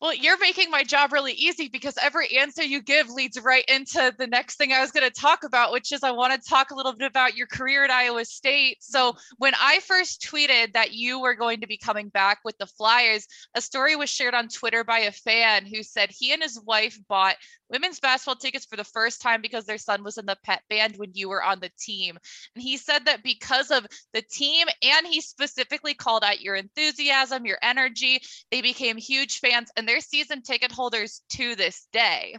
well, 0.00 0.14
you're 0.14 0.38
making 0.38 0.70
my 0.70 0.82
job 0.82 1.12
really 1.12 1.34
easy 1.34 1.68
because 1.68 1.98
every 2.00 2.34
answer 2.38 2.62
you 2.62 2.80
give 2.80 3.10
leads 3.10 3.38
right 3.38 3.64
into 3.68 4.14
the 4.16 4.26
next 4.26 4.56
thing 4.56 4.72
I 4.72 4.80
was 4.80 4.92
going 4.92 5.06
to 5.06 5.20
talk 5.20 5.44
about, 5.44 5.72
which 5.72 5.92
is 5.92 6.02
I 6.02 6.10
want 6.10 6.32
to 6.32 6.48
talk 6.48 6.70
a 6.70 6.74
little 6.74 6.94
bit 6.94 7.06
about 7.06 7.36
your 7.36 7.46
career 7.46 7.84
at 7.84 7.90
Iowa 7.90 8.24
State. 8.24 8.78
So, 8.80 9.14
when 9.36 9.52
I 9.60 9.80
first 9.80 10.22
tweeted 10.22 10.72
that 10.72 10.94
you 10.94 11.20
were 11.20 11.34
going 11.34 11.60
to 11.60 11.66
be 11.66 11.76
coming 11.76 12.08
back 12.08 12.38
with 12.46 12.56
the 12.56 12.66
Flyers, 12.66 13.26
a 13.54 13.60
story 13.60 13.94
was 13.94 14.08
shared 14.08 14.32
on 14.32 14.48
Twitter 14.48 14.84
by 14.84 15.00
a 15.00 15.12
fan 15.12 15.66
who 15.66 15.82
said 15.82 16.08
he 16.10 16.32
and 16.32 16.42
his 16.42 16.58
wife 16.64 16.98
bought 17.06 17.36
women's 17.70 18.00
basketball 18.00 18.36
tickets 18.36 18.66
for 18.66 18.76
the 18.76 18.84
first 18.84 19.22
time 19.22 19.40
because 19.40 19.64
their 19.64 19.78
son 19.78 20.02
was 20.02 20.18
in 20.18 20.26
the 20.26 20.36
pep 20.44 20.62
band 20.68 20.96
when 20.96 21.10
you 21.14 21.28
were 21.28 21.42
on 21.42 21.60
the 21.60 21.70
team. 21.78 22.18
And 22.54 22.62
he 22.62 22.76
said 22.76 23.06
that 23.06 23.22
because 23.22 23.70
of 23.70 23.86
the 24.12 24.22
team, 24.22 24.66
and 24.82 25.06
he 25.06 25.20
specifically 25.20 25.94
called 25.94 26.24
out 26.24 26.40
your 26.40 26.56
enthusiasm, 26.56 27.46
your 27.46 27.58
energy, 27.62 28.20
they 28.50 28.62
became 28.62 28.96
huge 28.96 29.38
fans 29.40 29.70
and 29.76 29.88
they're 29.88 30.00
season 30.00 30.42
ticket 30.42 30.72
holders 30.72 31.22
to 31.30 31.54
this 31.56 31.86
day. 31.92 32.36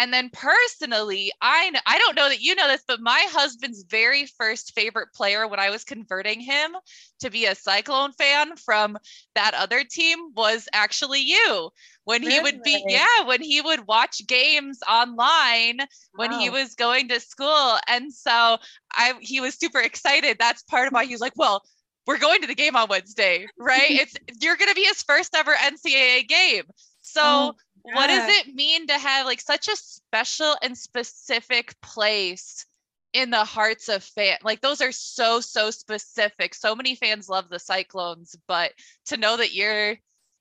And 0.00 0.14
then 0.14 0.30
personally, 0.30 1.30
I 1.42 1.70
I 1.84 1.98
don't 1.98 2.16
know 2.16 2.30
that 2.30 2.40
you 2.40 2.54
know 2.54 2.66
this, 2.68 2.82
but 2.88 3.02
my 3.02 3.22
husband's 3.28 3.82
very 3.82 4.24
first 4.24 4.72
favorite 4.74 5.12
player 5.14 5.46
when 5.46 5.60
I 5.60 5.68
was 5.68 5.84
converting 5.84 6.40
him 6.40 6.74
to 7.18 7.28
be 7.28 7.44
a 7.44 7.54
Cyclone 7.54 8.12
fan 8.12 8.56
from 8.56 8.96
that 9.34 9.52
other 9.52 9.84
team 9.84 10.32
was 10.34 10.66
actually 10.72 11.20
you. 11.20 11.68
When 12.04 12.22
really? 12.22 12.32
he 12.32 12.40
would 12.40 12.62
be 12.62 12.82
yeah, 12.88 13.24
when 13.26 13.42
he 13.42 13.60
would 13.60 13.86
watch 13.86 14.26
games 14.26 14.78
online 14.90 15.80
when 16.14 16.32
he 16.32 16.48
was 16.48 16.74
going 16.76 17.08
to 17.08 17.20
school. 17.20 17.76
And 17.86 18.10
so 18.10 18.56
I 18.94 19.12
he 19.20 19.40
was 19.40 19.54
super 19.56 19.80
excited. 19.80 20.38
That's 20.38 20.62
part 20.62 20.86
of 20.86 20.94
why 20.94 21.04
he 21.04 21.12
was 21.12 21.20
like, 21.20 21.36
well, 21.36 21.62
we're 22.06 22.16
going 22.16 22.40
to 22.40 22.46
the 22.46 22.54
game 22.54 22.74
on 22.74 22.88
Wednesday, 22.88 23.48
right? 23.58 23.82
it's 23.90 24.16
you're 24.40 24.56
going 24.56 24.70
to 24.70 24.74
be 24.74 24.84
his 24.84 25.02
first 25.02 25.36
ever 25.36 25.52
NCAA 25.52 26.26
game. 26.26 26.64
So 27.02 27.20
oh 27.22 27.54
what 27.82 28.08
does 28.08 28.28
it 28.28 28.54
mean 28.54 28.86
to 28.86 28.94
have 28.94 29.26
like 29.26 29.40
such 29.40 29.68
a 29.68 29.76
special 29.76 30.56
and 30.62 30.76
specific 30.76 31.74
place 31.80 32.66
in 33.12 33.30
the 33.30 33.44
hearts 33.44 33.88
of 33.88 34.04
fan 34.04 34.36
like 34.42 34.60
those 34.60 34.80
are 34.80 34.92
so 34.92 35.40
so 35.40 35.70
specific. 35.70 36.54
So 36.54 36.74
many 36.74 36.94
fans 36.94 37.28
love 37.28 37.48
the 37.48 37.58
cyclones 37.58 38.36
but 38.46 38.72
to 39.06 39.16
know 39.16 39.36
that 39.36 39.54
you're 39.54 39.96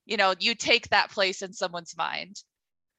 you 0.06 0.17
know 0.17 0.34
you 0.39 0.56
take 0.56 0.89
that 0.89 1.12
place 1.12 1.41
in 1.41 1.54
someone's 1.54 1.97
mind. 1.97 2.41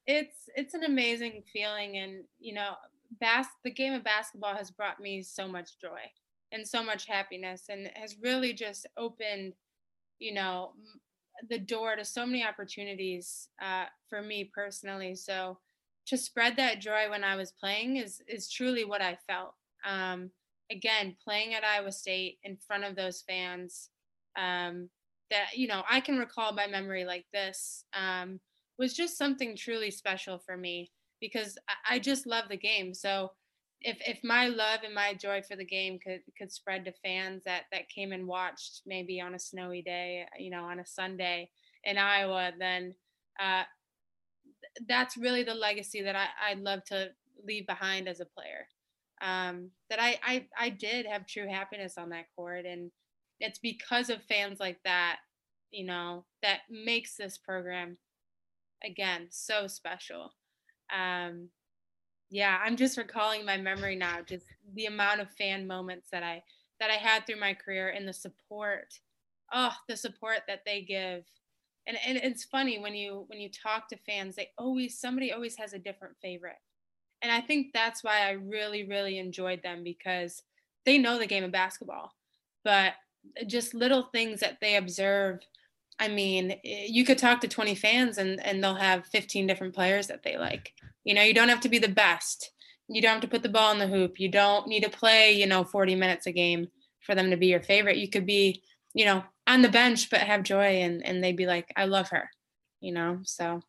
It's 0.07 0.49
it's 0.57 0.75
an 0.75 0.85
amazing 0.85 1.43
feeling 1.53 1.97
and 1.99 2.25
you 2.39 2.55
know 2.55 2.75
bas- 3.21 3.47
the 3.65 3.71
game 3.71 3.93
of 3.93 4.05
basketball 4.05 4.57
has 4.57 4.71
brought 4.71 5.01
me 5.01 5.23
so 5.23 5.47
much 5.47 5.79
joy 5.81 6.01
and 6.53 6.67
so 6.67 6.83
much 6.83 7.07
happiness 7.07 7.65
and 7.69 7.91
has 7.95 8.17
really 8.21 8.53
just 8.53 8.87
opened 8.97 9.53
you 10.19 10.35
know 10.35 10.73
the 11.49 11.59
door 11.59 11.97
to 11.97 12.05
so 12.05 12.27
many 12.27 12.45
opportunities 12.45 13.49
uh, 13.63 13.85
for 14.09 14.23
me 14.23 14.51
personally 14.55 15.15
so 15.15 15.59
to 16.07 16.17
spread 16.17 16.57
that 16.57 16.81
joy 16.81 17.09
when 17.09 17.25
i 17.25 17.37
was 17.37 17.53
playing 17.53 17.97
is 17.97 18.21
is 18.29 18.51
truly 18.51 18.85
what 18.85 19.01
i 19.01 19.17
felt 19.27 19.55
um, 19.85 20.31
again, 20.71 21.17
playing 21.23 21.55
at 21.55 21.65
Iowa 21.65 21.93
State 21.93 22.39
in 22.45 22.57
front 22.57 22.85
of 22.85 22.97
those 22.97 23.23
fans 23.29 23.91
um, 24.37 24.89
that, 25.31 25.57
you 25.57 25.67
know, 25.67 25.83
I 25.91 26.01
can 26.01 26.19
recall 26.19 26.55
by 26.55 26.67
memory 26.67 27.05
like 27.05 27.27
this 27.33 27.85
um, 27.95 28.41
was 28.79 28.95
just 28.95 29.19
something 29.19 29.57
truly 29.57 29.91
special 29.91 30.39
for 30.39 30.57
me 30.57 30.91
because 31.21 31.59
I, 31.69 31.97
I 31.97 31.99
just 31.99 32.27
love 32.27 32.45
the 32.49 32.57
game. 32.57 32.95
So 32.95 33.33
if, 33.81 33.99
if 34.07 34.19
my 34.23 34.47
love 34.49 34.81
and 34.85 34.95
my 34.95 35.15
joy 35.15 35.43
for 35.43 35.57
the 35.57 35.65
game 35.65 35.99
could, 35.99 36.21
could 36.37 36.53
spread 36.53 36.85
to 36.85 36.93
fans 37.05 37.45
that, 37.45 37.63
that 37.73 37.89
came 37.89 38.13
and 38.13 38.27
watched 38.27 38.83
maybe 38.87 39.21
on 39.21 39.35
a 39.35 39.39
snowy 39.39 39.83
day, 39.83 40.27
you 40.39 40.51
know, 40.51 40.65
on 40.65 40.81
a 40.81 40.87
Sunday 40.87 41.51
in 41.85 41.97
Iowa, 41.97 42.53
then 42.59 42.95
uh, 43.43 43.63
that's 44.87 45.17
really 45.17 45.45
the 45.45 45.55
legacy 45.55 46.03
that 46.03 46.17
I, 46.17 46.27
I'd 46.51 46.61
love 46.61 46.85
to 46.87 47.09
leave 47.47 47.67
behind 47.67 48.07
as 48.07 48.21
a 48.21 48.27
player 48.27 48.67
um, 49.21 49.71
that 49.89 50.01
I, 50.01 50.19
I 50.23 50.47
I 50.59 50.69
did 50.71 51.07
have 51.07 51.27
true 51.27 51.49
happiness 51.49 51.99
on 51.99 52.11
that 52.11 52.27
court, 52.35 52.65
and 52.65 52.91
it's 53.39 53.59
because 53.59 54.11
of 54.11 54.23
fans 54.25 54.61
like 54.61 54.79
that, 54.85 55.19
you 55.71 55.85
know, 55.85 56.25
that 56.43 56.61
makes 56.71 57.17
this 57.17 57.39
program 57.39 57.99
again 58.85 59.29
so 59.31 59.67
special. 59.67 60.33
Um, 60.95 61.49
yeah, 62.31 62.59
I'm 62.65 62.77
just 62.77 62.97
recalling 62.97 63.45
my 63.45 63.57
memory 63.57 63.97
now, 63.97 64.19
just 64.27 64.47
the 64.75 64.87
amount 64.87 65.21
of 65.21 65.31
fan 65.33 65.67
moments 65.67 66.09
that 66.11 66.23
I 66.23 66.43
that 66.79 66.91
I 66.91 66.95
had 66.95 67.27
through 67.27 67.41
my 67.41 67.55
career 67.55 67.91
and 67.91 68.09
the 68.09 68.13
support. 68.13 68.99
Oh, 69.53 69.75
the 69.89 69.97
support 69.97 70.41
that 70.47 70.61
they 70.65 70.83
give. 70.83 71.25
And, 71.87 71.99
and 72.07 72.17
it's 72.19 72.45
funny 72.45 72.79
when 72.79 72.95
you 72.95 73.25
when 73.27 73.41
you 73.41 73.51
talk 73.51 73.89
to 73.89 73.97
fans, 73.97 74.37
they 74.37 74.51
always 74.59 74.99
somebody 74.99 75.33
always 75.33 75.57
has 75.57 75.73
a 75.73 75.79
different 75.79 76.17
favorite 76.23 76.59
and 77.23 77.31
I 77.31 77.41
think 77.41 77.73
that's 77.73 78.03
why 78.03 78.27
I 78.27 78.33
really, 78.33 78.85
really 78.85 79.19
enjoyed 79.19 79.63
them 79.63 79.85
because 79.85 80.43
they 80.87 80.99
know 80.99 81.19
the 81.19 81.27
game 81.27 81.45
of 81.45 81.53
basketball, 81.53 82.13
but 82.65 82.95
just 83.47 83.75
little 83.75 84.05
things 84.05 84.41
that 84.41 84.59
they 84.61 84.77
observe. 84.77 85.41
I 85.99 86.09
mean, 86.09 86.59
you 86.65 87.05
could 87.05 87.19
talk 87.19 87.41
to 87.43 87.49
20 87.49 87.75
fans 87.75 88.17
and, 88.17 88.45
and 88.45 88.65
they'll 88.65 88.75
have 88.75 89.07
15 89.07 89.47
different 89.47 89.75
players 89.75 90.07
that 90.07 90.23
they 90.23 90.39
like. 90.39 90.73
You 91.11 91.17
know, 91.17 91.23
you 91.23 91.35
don't 91.35 91.49
have 91.49 91.63
to 91.63 91.69
be 91.69 91.81
the 91.81 91.89
best. 91.89 92.53
You 92.87 93.03
don't 93.03 93.15
have 93.15 93.21
to 93.23 93.27
put 93.27 93.43
the 93.43 93.49
ball 93.49 93.73
in 93.73 93.81
the 93.81 93.89
hoop. 93.89 94.21
You 94.21 94.29
don't 94.29 94.69
need 94.69 94.85
to 94.85 94.91
play, 94.91 95.33
you 95.33 95.45
know, 95.45 95.65
40 95.65 95.97
minutes 95.97 96.29
a 96.29 96.31
game 96.31 96.69
for 97.01 97.17
them 97.17 97.31
to 97.31 97.37
be 97.37 97.49
your 97.49 97.61
favorite. 97.61 97.97
You 97.97 98.09
could 98.09 98.27
be, 98.27 98.63
you 98.95 99.05
know, 99.05 99.25
on 99.45 99.63
the 99.63 99.69
bench 99.69 100.09
but 100.09 100.21
have 100.21 100.45
joy 100.45 100.83
and, 100.83 101.05
and 101.05 101.25
they'd 101.25 101.37
be 101.37 101.47
like, 101.47 101.73
I 101.77 101.87
love 101.87 102.11
her, 102.11 102.31
you 102.81 102.93
know? 102.93 103.23
So 103.25 103.61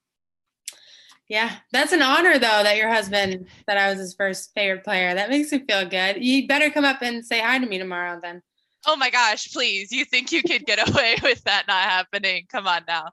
yeah, 1.27 1.55
that's 1.71 1.93
an 1.93 2.03
honor 2.03 2.33
though 2.33 2.61
that 2.61 2.77
your 2.77 2.93
husband 2.93 3.47
that 3.65 3.75
I 3.75 3.89
was 3.89 3.97
his 3.97 4.13
first 4.13 4.51
favorite 4.53 4.83
player. 4.83 5.15
That 5.15 5.31
makes 5.31 5.51
me 5.51 5.65
feel 5.67 5.89
good. 5.89 6.23
You 6.23 6.47
better 6.47 6.69
come 6.69 6.85
up 6.85 7.01
and 7.01 7.25
say 7.25 7.41
hi 7.41 7.57
to 7.57 7.65
me 7.65 7.79
tomorrow 7.79 8.19
then. 8.21 8.43
Oh 8.87 8.95
my 8.95 9.09
gosh, 9.09 9.51
please. 9.51 9.91
You 9.91 10.05
think 10.05 10.31
you 10.31 10.41
could 10.41 10.65
get 10.65 10.89
away 10.89 11.15
with 11.21 11.43
that 11.43 11.67
not 11.67 11.83
happening? 11.83 12.45
Come 12.51 12.67
on 12.67 12.83
now. 12.87 13.09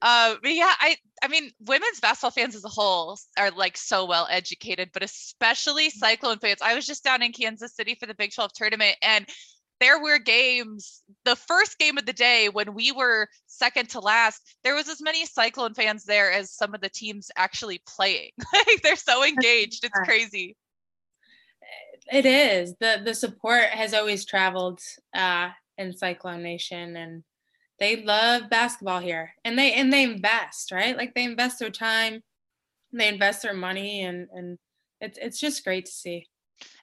Uh, 0.00 0.36
but 0.42 0.52
yeah, 0.52 0.72
I 0.78 0.96
I 1.22 1.28
mean, 1.28 1.50
women's 1.60 2.00
basketball 2.00 2.30
fans 2.30 2.54
as 2.54 2.64
a 2.64 2.68
whole 2.68 3.18
are 3.36 3.50
like 3.50 3.76
so 3.76 4.04
well 4.04 4.28
educated, 4.30 4.90
but 4.92 5.02
especially 5.02 5.90
Cyclone 5.90 6.38
fans. 6.38 6.62
I 6.62 6.74
was 6.74 6.86
just 6.86 7.04
down 7.04 7.22
in 7.22 7.32
Kansas 7.32 7.74
City 7.74 7.96
for 7.98 8.06
the 8.06 8.14
Big 8.14 8.32
12 8.32 8.52
tournament 8.54 8.96
and 9.02 9.26
there 9.80 10.00
were 10.02 10.18
games 10.18 11.02
the 11.24 11.36
first 11.36 11.78
game 11.78 11.98
of 11.98 12.06
the 12.06 12.12
day 12.12 12.48
when 12.48 12.74
we 12.74 12.92
were 12.92 13.28
second 13.46 13.88
to 13.90 14.00
last 14.00 14.56
there 14.64 14.74
was 14.74 14.88
as 14.88 15.00
many 15.00 15.24
cyclone 15.24 15.74
fans 15.74 16.04
there 16.04 16.32
as 16.32 16.52
some 16.52 16.74
of 16.74 16.80
the 16.80 16.88
teams 16.88 17.30
actually 17.36 17.80
playing 17.86 18.30
like 18.52 18.82
they're 18.82 18.96
so 18.96 19.24
engaged 19.24 19.84
it's 19.84 19.98
crazy 20.04 20.56
it 22.10 22.26
is 22.26 22.74
the 22.80 23.00
the 23.04 23.14
support 23.14 23.64
has 23.64 23.94
always 23.94 24.24
traveled 24.24 24.80
uh 25.14 25.50
in 25.76 25.96
cyclone 25.96 26.42
nation 26.42 26.96
and 26.96 27.22
they 27.78 28.02
love 28.02 28.50
basketball 28.50 29.00
here 29.00 29.32
and 29.44 29.58
they 29.58 29.72
and 29.74 29.92
they 29.92 30.02
invest 30.02 30.72
right 30.72 30.96
like 30.96 31.14
they 31.14 31.24
invest 31.24 31.58
their 31.58 31.70
time 31.70 32.22
they 32.92 33.08
invest 33.08 33.42
their 33.42 33.54
money 33.54 34.02
and 34.02 34.28
and 34.32 34.58
it's 35.00 35.18
it's 35.20 35.40
just 35.40 35.64
great 35.64 35.86
to 35.86 35.92
see 35.92 36.26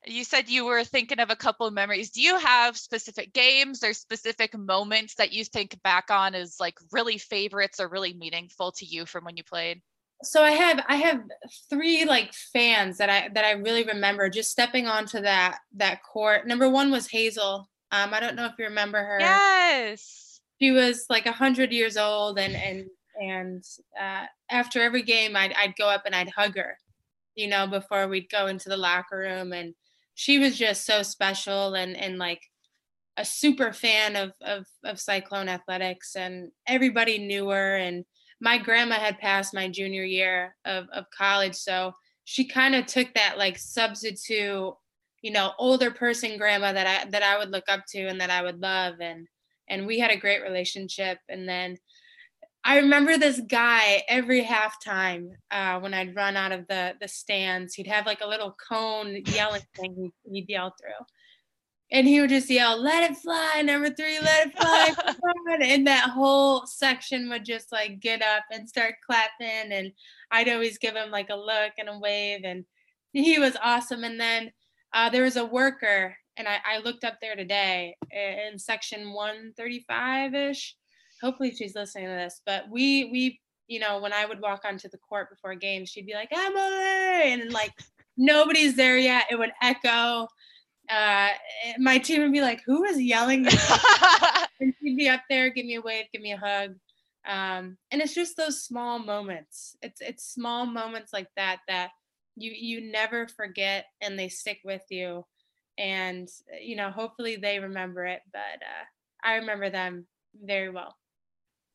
you 0.05 0.23
said 0.23 0.49
you 0.49 0.65
were 0.65 0.83
thinking 0.83 1.19
of 1.19 1.29
a 1.29 1.35
couple 1.35 1.67
of 1.67 1.73
memories. 1.73 2.11
Do 2.11 2.21
you 2.21 2.37
have 2.37 2.77
specific 2.77 3.33
games 3.33 3.83
or 3.83 3.93
specific 3.93 4.57
moments 4.57 5.15
that 5.15 5.33
you 5.33 5.43
think 5.43 5.81
back 5.83 6.09
on 6.09 6.35
as 6.35 6.59
like 6.59 6.77
really 6.91 7.17
favorites 7.17 7.79
or 7.79 7.87
really 7.89 8.13
meaningful 8.13 8.71
to 8.73 8.85
you 8.85 9.05
from 9.05 9.25
when 9.25 9.35
you 9.35 9.43
played? 9.43 9.81
So 10.23 10.41
I 10.41 10.51
have 10.51 10.83
I 10.87 10.95
have 10.95 11.21
three 11.69 12.05
like 12.05 12.33
fans 12.33 12.97
that 12.97 13.09
I 13.09 13.29
that 13.33 13.45
I 13.45 13.51
really 13.51 13.83
remember 13.83 14.29
just 14.29 14.51
stepping 14.51 14.87
onto 14.87 15.21
that 15.21 15.59
that 15.75 16.03
court. 16.03 16.47
Number 16.47 16.69
one 16.69 16.91
was 16.91 17.07
Hazel. 17.07 17.69
Um, 17.91 18.13
I 18.13 18.19
don't 18.19 18.35
know 18.35 18.45
if 18.45 18.53
you 18.57 18.65
remember 18.65 18.97
her. 18.97 19.19
Yes. 19.19 20.41
She 20.61 20.71
was 20.71 21.05
like 21.09 21.25
a 21.25 21.31
hundred 21.31 21.71
years 21.71 21.97
old, 21.97 22.39
and 22.39 22.55
and 22.55 22.85
and 23.21 23.63
uh, 23.99 24.25
after 24.49 24.81
every 24.81 25.03
game, 25.03 25.35
I'd 25.35 25.53
I'd 25.53 25.75
go 25.75 25.89
up 25.89 26.03
and 26.05 26.15
I'd 26.15 26.29
hug 26.29 26.55
her, 26.55 26.77
you 27.35 27.47
know, 27.47 27.67
before 27.67 28.07
we'd 28.07 28.29
go 28.29 28.47
into 28.47 28.69
the 28.69 28.77
locker 28.77 29.17
room, 29.17 29.53
and 29.53 29.75
she 30.15 30.39
was 30.39 30.57
just 30.57 30.85
so 30.85 31.03
special 31.03 31.75
and 31.75 31.95
and 31.95 32.17
like 32.17 32.41
a 33.17 33.25
super 33.25 33.73
fan 33.73 34.15
of 34.15 34.33
of 34.41 34.65
of 34.83 34.99
Cyclone 34.99 35.49
athletics 35.49 36.15
and 36.15 36.51
everybody 36.67 37.17
knew 37.19 37.49
her 37.49 37.75
and 37.75 38.05
my 38.45 38.59
grandma 38.59 38.95
had 38.95 39.17
passed 39.17 39.55
my 39.55 39.67
junior 39.67 40.03
year 40.03 40.55
of 40.65 40.85
of 40.93 41.05
college 41.09 41.55
so 41.55 41.91
she 42.25 42.45
kind 42.45 42.75
of 42.75 42.85
took 42.85 43.11
that 43.15 43.37
like 43.37 43.57
substitute 43.57 44.73
you 45.23 45.31
know 45.31 45.51
older 45.57 45.89
person 45.89 46.37
grandma 46.37 46.71
that 46.71 46.87
I 46.87 47.09
that 47.09 47.23
I 47.23 47.37
would 47.39 47.49
look 47.49 47.65
up 47.67 47.81
to 47.89 48.05
and 48.05 48.21
that 48.21 48.29
I 48.29 48.43
would 48.43 48.61
love 48.61 48.95
and 49.01 49.27
and 49.67 49.87
we 49.87 49.99
had 49.99 50.11
a 50.11 50.17
great 50.17 50.43
relationship 50.43 51.17
and 51.27 51.49
then 51.49 51.77
I 52.67 52.77
remember 52.77 53.15
this 53.17 53.39
guy 53.47 54.03
every 54.07 54.43
halftime 54.43 55.29
uh, 55.51 55.79
when 55.79 55.93
I'd 55.93 56.15
run 56.15 56.35
out 56.35 56.51
of 56.51 56.67
the 56.67 56.95
the 56.99 57.07
stands. 57.07 57.75
He'd 57.75 57.85
have 57.85 58.07
like 58.07 58.21
a 58.21 58.27
little 58.27 58.55
cone 58.67 59.21
yelling 59.27 59.61
thing 59.75 59.95
he'd, 59.95 60.33
he'd 60.33 60.49
yell 60.49 60.73
through, 60.81 61.05
and 61.91 62.07
he 62.07 62.19
would 62.19 62.29
just 62.29 62.49
yell, 62.49 62.81
"Let 62.81 63.09
it 63.09 63.17
fly, 63.17 63.61
number 63.63 63.89
three, 63.89 64.19
let 64.19 64.47
it 64.47 64.57
fly!" 64.57 64.93
and 65.61 65.87
that 65.87 66.09
whole 66.09 66.65
section 66.65 67.29
would 67.29 67.45
just 67.45 67.71
like 67.71 67.99
get 67.99 68.21
up 68.21 68.43
and 68.51 68.67
start 68.67 68.95
clapping, 69.05 69.71
and 69.71 69.91
I'd 70.31 70.49
always 70.49 70.77
give 70.77 70.95
him 70.95 71.11
like 71.11 71.29
a 71.29 71.35
look 71.35 71.73
and 71.77 71.89
a 71.89 71.99
wave, 71.99 72.41
and 72.43 72.65
he 73.13 73.39
was 73.39 73.57
awesome. 73.63 74.03
And 74.03 74.19
then 74.19 74.51
uh, 74.93 75.09
there 75.09 75.23
was 75.23 75.37
a 75.37 75.45
worker, 75.45 76.15
and 76.37 76.47
I, 76.47 76.57
I 76.65 76.79
looked 76.79 77.03
up 77.03 77.19
there 77.21 77.35
today 77.35 77.95
in 78.11 78.57
section 78.57 79.13
135 79.13 80.35
ish 80.35 80.75
hopefully 81.21 81.53
she's 81.53 81.75
listening 81.75 82.05
to 82.05 82.11
this. 82.11 82.41
But 82.45 82.69
we 82.69 83.05
we 83.11 83.39
you 83.67 83.79
know 83.79 83.99
when 83.99 84.13
I 84.13 84.25
would 84.25 84.41
walk 84.41 84.63
onto 84.65 84.89
the 84.89 84.97
court 84.97 85.29
before 85.29 85.55
games, 85.55 85.89
she'd 85.89 86.05
be 86.05 86.13
like 86.13 86.29
Emily, 86.31 87.33
and 87.33 87.51
like 87.51 87.73
nobody's 88.17 88.75
there 88.75 88.97
yet. 88.97 89.25
It 89.29 89.37
would 89.37 89.51
echo. 89.61 90.27
Uh, 90.89 91.29
my 91.77 91.97
team 91.97 92.21
would 92.21 92.31
be 92.31 92.41
like, 92.41 92.61
"Who 92.65 92.83
is 92.83 93.01
yelling?" 93.01 93.47
and 94.59 94.73
she'd 94.81 94.97
be 94.97 95.09
up 95.09 95.21
there, 95.29 95.49
give 95.49 95.65
me 95.65 95.75
a 95.75 95.81
wave, 95.81 96.05
give 96.11 96.21
me 96.21 96.33
a 96.33 96.37
hug. 96.37 96.75
Um, 97.27 97.77
and 97.91 98.01
it's 98.01 98.13
just 98.13 98.37
those 98.37 98.63
small 98.63 98.99
moments. 98.99 99.75
It's 99.81 100.01
it's 100.01 100.23
small 100.23 100.65
moments 100.65 101.11
like 101.11 101.29
that 101.35 101.59
that 101.67 101.91
you 102.35 102.51
you 102.51 102.91
never 102.91 103.27
forget, 103.27 103.85
and 104.01 104.17
they 104.17 104.29
stick 104.29 104.59
with 104.63 104.83
you. 104.89 105.25
And 105.77 106.29
you 106.61 106.75
know, 106.75 106.91
hopefully 106.91 107.37
they 107.37 107.59
remember 107.59 108.05
it. 108.05 108.21
But 108.31 108.61
uh, 108.61 108.85
I 109.23 109.35
remember 109.35 109.69
them 109.69 110.05
very 110.39 110.69
well. 110.69 110.95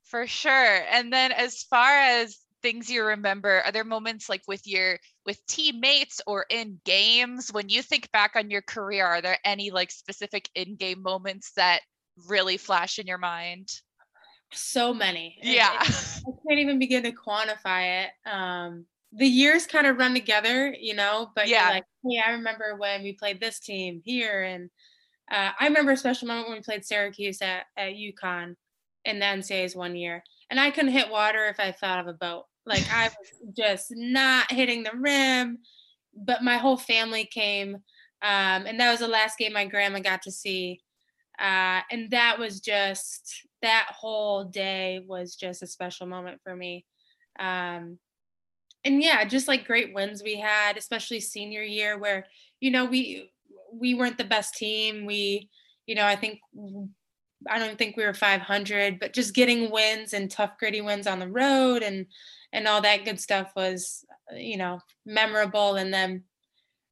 For 0.05 0.27
sure. 0.27 0.85
And 0.90 1.12
then 1.12 1.33
as 1.33 1.62
far 1.62 1.96
as 1.96 2.38
things 2.62 2.90
you 2.90 3.05
remember, 3.05 3.62
are 3.62 3.73
there 3.73 3.85
moments 3.85 4.29
like 4.29 4.42
with 4.46 4.66
your 4.66 4.99
with 5.31 5.47
teammates 5.47 6.21
or 6.27 6.45
in 6.51 6.81
games 6.85 7.53
when 7.53 7.69
you 7.69 7.83
think 7.83 8.11
back 8.11 8.33
on 8.35 8.51
your 8.51 8.62
career, 8.62 9.07
are 9.07 9.23
there 9.23 9.38
any 9.45 9.71
like 9.71 9.93
specific 9.93 10.49
in-game 10.57 11.01
moments 11.01 11.53
that 11.53 11.83
really 12.27 12.57
flash 12.57 12.99
in 12.99 13.07
your 13.07 13.16
mind? 13.16 13.69
So 14.51 14.93
many. 14.93 15.38
Yeah. 15.40 15.81
It, 15.83 16.23
I 16.27 16.31
can't 16.49 16.59
even 16.59 16.81
begin 16.81 17.05
to 17.05 17.12
quantify 17.12 18.03
it. 18.03 18.11
Um 18.29 18.87
the 19.12 19.27
years 19.27 19.66
kind 19.66 19.87
of 19.87 19.99
run 19.99 20.14
together, 20.14 20.75
you 20.79 20.95
know, 20.95 21.31
but 21.37 21.47
yeah, 21.47 21.69
like, 21.69 21.85
hey, 22.05 22.21
I 22.25 22.33
remember 22.33 22.75
when 22.77 23.05
we 23.05 23.12
played 23.12 23.40
this 23.40 23.61
team 23.61 24.03
here. 24.05 24.43
And 24.43 24.69
uh, 25.31 25.51
I 25.61 25.66
remember 25.66 25.93
a 25.93 25.97
special 25.97 26.27
moment 26.27 26.49
when 26.49 26.59
we 26.59 26.62
played 26.62 26.85
Syracuse 26.85 27.40
at, 27.40 27.66
at 27.77 27.93
UConn 27.93 28.55
in 29.05 29.21
the 29.21 29.27
NCAAs 29.27 29.77
one 29.77 29.95
year. 29.95 30.25
And 30.49 30.59
I 30.59 30.71
couldn't 30.71 30.93
hit 30.93 31.11
water 31.11 31.47
if 31.47 31.61
I 31.61 31.73
thought 31.73 32.01
of 32.01 32.07
a 32.09 32.12
boat. 32.12 32.45
Like 32.66 32.85
I 32.92 33.09
was 33.09 33.55
just 33.57 33.92
not 33.94 34.51
hitting 34.51 34.83
the 34.83 34.96
rim, 34.96 35.59
but 36.14 36.42
my 36.42 36.57
whole 36.57 36.77
family 36.77 37.25
came. 37.25 37.77
Um, 38.23 38.66
and 38.66 38.79
that 38.79 38.90
was 38.90 39.01
the 39.01 39.09
last 39.09 39.38
game 39.38 39.53
my 39.53 39.64
grandma 39.64 40.01
got 40.01 40.23
to 40.23 40.31
see. 40.31 40.81
Uh, 41.38 41.81
and 41.90 42.11
that 42.11 42.38
was 42.38 42.61
just, 42.61 43.46
that 43.62 43.87
whole 43.90 44.44
day 44.44 45.01
was 45.07 45.35
just 45.35 45.62
a 45.62 45.66
special 45.66 46.07
moment 46.07 46.40
for 46.44 46.55
me. 46.55 46.85
Um, 47.38 47.99
and 48.85 49.03
yeah, 49.03 49.25
just 49.25 49.49
like 49.49 49.66
great 49.66 49.94
wins 49.94 50.23
we 50.23 50.38
had, 50.38 50.77
especially 50.77 51.20
senior 51.20 51.62
year 51.62 51.99
where, 51.99 52.27
you 52.61 52.70
know, 52.70 52.85
we 52.85 53.31
we 53.73 53.94
weren't 53.94 54.18
the 54.18 54.25
best 54.25 54.55
team. 54.55 55.07
We, 55.07 55.49
you 55.87 55.94
know, 55.94 56.07
I 56.07 56.16
think 56.16 56.40
I 57.49 57.59
don't 57.59 57.79
think 57.79 57.96
we 57.96 58.05
were 58.05 58.14
500, 58.14 58.99
but 59.01 59.12
just 59.12 59.35
getting 59.35 59.70
wins 59.70 60.12
and 60.12 60.31
tough 60.31 60.59
gritty 60.59 60.81
wins 60.81 61.07
on 61.07 61.18
the 61.18 61.29
road 61.29 61.83
and 61.83 62.07
and 62.53 62.67
all 62.67 62.81
that 62.81 63.05
good 63.05 63.21
stuff 63.21 63.53
was, 63.55 64.05
you 64.37 64.57
know, 64.57 64.81
memorable 65.07 65.77
and 65.77 65.93
then 65.93 66.25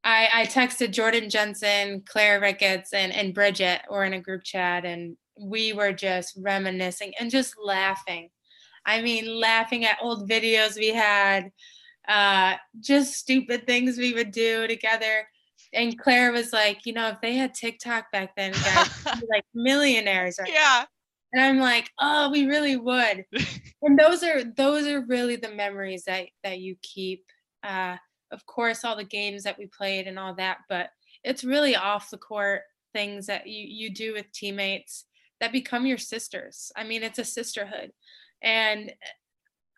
I, 0.05 0.29
I 0.33 0.47
texted 0.47 0.92
Jordan 0.92 1.29
Jensen, 1.29 2.03
Claire 2.07 2.40
Ricketts, 2.40 2.92
and, 2.92 3.12
and 3.12 3.35
Bridget 3.35 3.83
were 3.90 4.05
in 4.05 4.14
a 4.14 4.21
group 4.21 4.44
chat, 4.44 4.85
and 4.85 5.16
we 5.38 5.73
were 5.73 5.92
just 5.92 6.38
reminiscing 6.40 7.12
and 7.18 7.31
just 7.31 7.55
laughing. 7.62 8.31
I 8.87 9.03
mean, 9.03 9.38
laughing 9.38 9.85
at 9.85 9.99
old 10.01 10.29
videos 10.29 10.77
we 10.77 10.88
had, 10.88 11.51
uh, 12.09 12.55
just 12.81 13.14
stupid 13.14 13.66
things 13.66 13.99
we 13.99 14.14
would 14.14 14.31
do 14.31 14.66
together. 14.66 15.29
And 15.75 15.99
Claire 15.99 16.33
was 16.33 16.53
like, 16.55 16.87
you 16.87 16.94
know, 16.94 17.09
if 17.09 17.21
they 17.21 17.35
had 17.35 17.53
TikTok 17.53 18.11
back 18.11 18.35
then, 18.35 18.53
guys, 18.53 19.05
like 19.05 19.44
millionaires. 19.55 20.38
Right 20.40 20.49
yeah. 20.55 20.85
Now. 20.85 20.87
And 21.32 21.42
I'm 21.42 21.58
like, 21.58 21.90
oh, 22.00 22.30
we 22.30 22.46
really 22.46 22.76
would. 22.76 23.24
and 23.82 23.98
those 23.98 24.22
are 24.22 24.44
those 24.44 24.86
are 24.86 25.04
really 25.06 25.36
the 25.36 25.50
memories 25.50 26.04
that 26.04 26.28
that 26.42 26.60
you 26.60 26.76
keep. 26.82 27.24
Uh, 27.62 27.96
of 28.30 28.44
course, 28.46 28.84
all 28.84 28.96
the 28.96 29.04
games 29.04 29.42
that 29.42 29.58
we 29.58 29.66
played 29.66 30.06
and 30.06 30.18
all 30.18 30.34
that, 30.34 30.58
but 30.68 30.90
it's 31.24 31.44
really 31.44 31.76
off 31.76 32.10
the 32.10 32.18
court 32.18 32.62
things 32.94 33.26
that 33.26 33.46
you 33.46 33.66
you 33.66 33.92
do 33.92 34.14
with 34.14 34.30
teammates 34.32 35.04
that 35.40 35.52
become 35.52 35.86
your 35.86 35.98
sisters. 35.98 36.72
I 36.76 36.84
mean, 36.84 37.02
it's 37.02 37.18
a 37.18 37.24
sisterhood. 37.24 37.92
And 38.42 38.92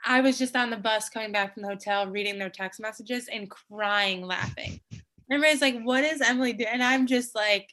I 0.05 0.21
was 0.21 0.39
just 0.39 0.57
on 0.57 0.71
the 0.71 0.77
bus 0.77 1.11
coming 1.11 1.33
back 1.33 1.55
from 1.55 1.63
the 1.63 1.69
hotel, 1.69 2.07
reading 2.07 2.39
their 2.39 2.51
text 2.51 2.81
messages 2.81 3.29
and 3.31 3.51
crying, 3.51 4.23
laughing. 4.23 4.81
Everybody's 5.31 5.61
like, 5.61 5.81
"What 5.83 6.05
is 6.05 6.21
Emily 6.21 6.53
doing?" 6.53 6.71
And 6.73 6.83
I'm 6.83 7.07
just 7.07 7.35
like, 7.35 7.73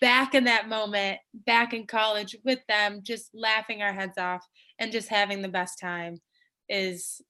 back 0.00 0.34
in 0.34 0.44
that 0.44 0.68
moment, 0.68 1.18
back 1.46 1.72
in 1.72 1.86
college 1.86 2.36
with 2.44 2.60
them, 2.68 3.00
just 3.02 3.30
laughing 3.34 3.82
our 3.82 3.92
heads 3.92 4.18
off 4.18 4.44
and 4.78 4.92
just 4.92 5.08
having 5.08 5.42
the 5.42 5.48
best 5.48 5.78
time. 5.78 6.18
Is 6.68 7.20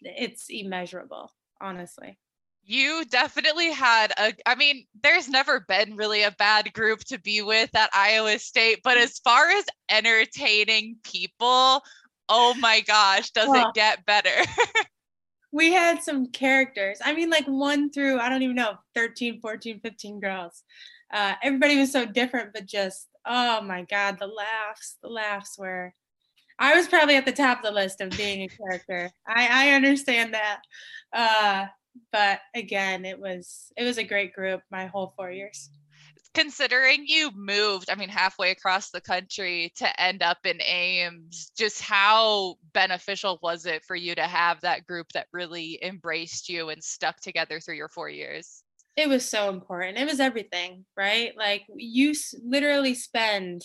it's 0.00 0.46
immeasurable, 0.48 1.30
honestly. 1.60 2.18
You 2.64 3.04
definitely 3.10 3.72
had 3.72 4.12
a, 4.16 4.32
I 4.46 4.54
mean, 4.54 4.86
there's 5.02 5.28
never 5.28 5.60
been 5.60 5.96
really 5.96 6.22
a 6.22 6.30
bad 6.38 6.72
group 6.72 7.00
to 7.06 7.18
be 7.18 7.42
with 7.42 7.74
at 7.74 7.90
Iowa 7.92 8.38
State, 8.38 8.80
but 8.84 8.96
as 8.96 9.18
far 9.18 9.50
as 9.50 9.64
entertaining 9.90 10.96
people, 11.02 11.82
oh 12.28 12.54
my 12.60 12.80
gosh, 12.86 13.30
does 13.30 13.48
oh. 13.48 13.68
it 13.68 13.74
get 13.74 14.06
better? 14.06 14.30
we 15.52 15.72
had 15.72 16.02
some 16.02 16.26
characters. 16.26 16.98
I 17.04 17.14
mean, 17.14 17.30
like 17.30 17.46
one 17.46 17.90
through, 17.90 18.18
I 18.18 18.28
don't 18.28 18.42
even 18.42 18.56
know, 18.56 18.76
13, 18.94 19.40
14, 19.40 19.80
15 19.80 20.20
girls. 20.20 20.62
Uh, 21.12 21.34
everybody 21.42 21.78
was 21.78 21.92
so 21.92 22.06
different, 22.06 22.52
but 22.52 22.66
just, 22.66 23.08
oh 23.26 23.60
my 23.62 23.82
God, 23.82 24.18
the 24.18 24.26
laughs, 24.26 24.96
the 25.02 25.08
laughs 25.08 25.58
were. 25.58 25.94
I 26.58 26.76
was 26.76 26.86
probably 26.86 27.16
at 27.16 27.24
the 27.24 27.32
top 27.32 27.58
of 27.58 27.64
the 27.64 27.70
list 27.72 28.00
of 28.00 28.16
being 28.16 28.42
a 28.42 28.48
character. 28.48 29.10
I, 29.26 29.68
I 29.68 29.74
understand 29.74 30.34
that. 30.34 30.60
Uh, 31.12 31.66
but 32.12 32.40
again, 32.54 33.04
it 33.04 33.18
was 33.18 33.72
it 33.76 33.84
was 33.84 33.98
a 33.98 34.04
great 34.04 34.32
group 34.32 34.62
my 34.70 34.86
whole 34.86 35.12
four 35.16 35.30
years 35.30 35.70
considering 36.34 37.04
you 37.06 37.30
moved, 37.34 37.90
I 37.90 37.94
mean, 37.94 38.08
halfway 38.08 38.50
across 38.50 38.90
the 38.90 39.00
country 39.00 39.72
to 39.76 40.00
end 40.00 40.22
up 40.22 40.38
in 40.44 40.60
Ames, 40.62 41.52
just 41.56 41.80
how 41.80 42.56
beneficial 42.72 43.38
was 43.42 43.66
it 43.66 43.84
for 43.84 43.96
you 43.96 44.14
to 44.14 44.22
have 44.22 44.60
that 44.62 44.86
group 44.86 45.08
that 45.12 45.26
really 45.32 45.78
embraced 45.82 46.48
you 46.48 46.70
and 46.70 46.82
stuck 46.82 47.20
together 47.20 47.60
through 47.60 47.76
your 47.76 47.88
four 47.88 48.08
years? 48.08 48.62
It 48.96 49.08
was 49.08 49.28
so 49.28 49.48
important. 49.48 49.98
It 49.98 50.06
was 50.06 50.20
everything, 50.20 50.84
right? 50.96 51.32
Like 51.36 51.62
you 51.74 52.14
literally 52.44 52.94
spend 52.94 53.62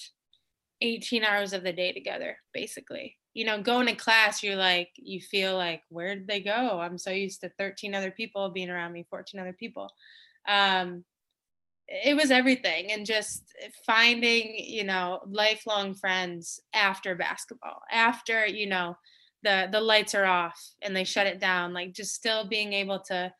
18 0.81 1.23
hours 1.23 1.53
of 1.53 1.63
the 1.63 1.73
day 1.73 1.91
together, 1.91 2.37
basically. 2.53 3.17
You 3.33 3.45
know, 3.45 3.61
going 3.61 3.87
to 3.87 3.95
class, 3.95 4.41
you're 4.41 4.55
like, 4.55 4.89
you 4.95 5.21
feel 5.21 5.55
like, 5.55 5.81
where 5.89 6.15
did 6.15 6.27
they 6.27 6.39
go? 6.39 6.79
I'm 6.79 6.97
so 6.97 7.11
used 7.11 7.41
to 7.41 7.51
13 7.59 7.93
other 7.93 8.09
people 8.11 8.49
being 8.49 8.69
around 8.69 8.93
me, 8.93 9.05
14 9.09 9.39
other 9.39 9.53
people. 9.53 9.89
Um, 10.47 11.03
it 11.87 12.15
was 12.15 12.31
everything 12.31 12.91
and 12.91 13.05
just 13.05 13.43
finding 13.85 14.53
you 14.57 14.83
know 14.83 15.19
lifelong 15.29 15.93
friends 15.93 16.59
after 16.73 17.15
basketball 17.15 17.81
after 17.91 18.45
you 18.45 18.67
know 18.67 18.95
the 19.43 19.69
the 19.71 19.79
lights 19.79 20.13
are 20.13 20.25
off 20.25 20.59
and 20.81 20.95
they 20.95 21.03
shut 21.03 21.27
it 21.27 21.39
down 21.39 21.73
like 21.73 21.93
just 21.93 22.13
still 22.13 22.47
being 22.47 22.73
able 22.73 22.99
to 22.99 23.31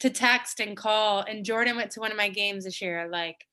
to 0.00 0.10
text 0.10 0.60
and 0.60 0.76
call 0.76 1.20
and 1.20 1.44
jordan 1.44 1.76
went 1.76 1.90
to 1.90 2.00
one 2.00 2.10
of 2.10 2.16
my 2.16 2.28
games 2.28 2.64
this 2.64 2.80
year 2.80 3.08
like 3.10 3.46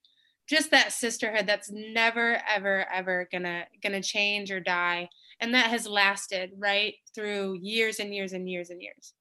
just 0.50 0.72
that 0.72 0.92
sisterhood 0.92 1.48
that's 1.48 1.72
never 1.72 2.42
ever 2.48 2.86
ever 2.92 3.28
gonna 3.32 3.66
gonna 3.82 4.02
change 4.02 4.52
or 4.52 4.60
die 4.60 5.08
and 5.40 5.54
that 5.54 5.70
has 5.70 5.88
lasted 5.88 6.52
right 6.58 6.96
through 7.16 7.58
years 7.62 8.00
and 8.00 8.14
years 8.14 8.34
and 8.34 8.50
years 8.50 8.70
and 8.70 8.82
years 8.82 9.14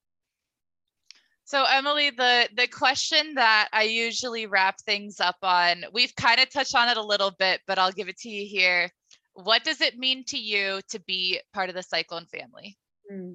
so 1.51 1.65
Emily, 1.65 2.11
the 2.11 2.49
the 2.57 2.69
question 2.69 3.35
that 3.35 3.69
I 3.73 3.83
usually 3.83 4.47
wrap 4.47 4.81
things 4.83 5.19
up 5.19 5.39
on, 5.43 5.85
we've 5.93 6.15
kind 6.15 6.39
of 6.39 6.49
touched 6.49 6.77
on 6.77 6.89
it 6.89 6.97
a 6.97 7.03
little 7.03 7.33
bit, 7.33 7.61
but 7.67 7.77
I'll 7.77 7.91
give 7.91 8.09
it 8.09 8.19
to 8.19 8.29
you 8.29 8.47
here. 8.47 8.89
What 9.33 9.65
does 9.65 9.81
it 9.81 9.99
mean 9.99 10.23
to 10.29 10.39
you 10.39 10.81
to 10.91 11.01
be 11.01 11.41
part 11.53 11.69
of 11.69 11.75
the 11.75 11.83
Cyclone 11.83 12.27
family? 12.27 12.79
Mm. 13.13 13.35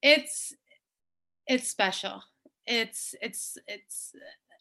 It's 0.00 0.54
it's 1.48 1.68
special. 1.68 2.22
It's 2.70 3.16
it's 3.20 3.58
it's 3.66 4.14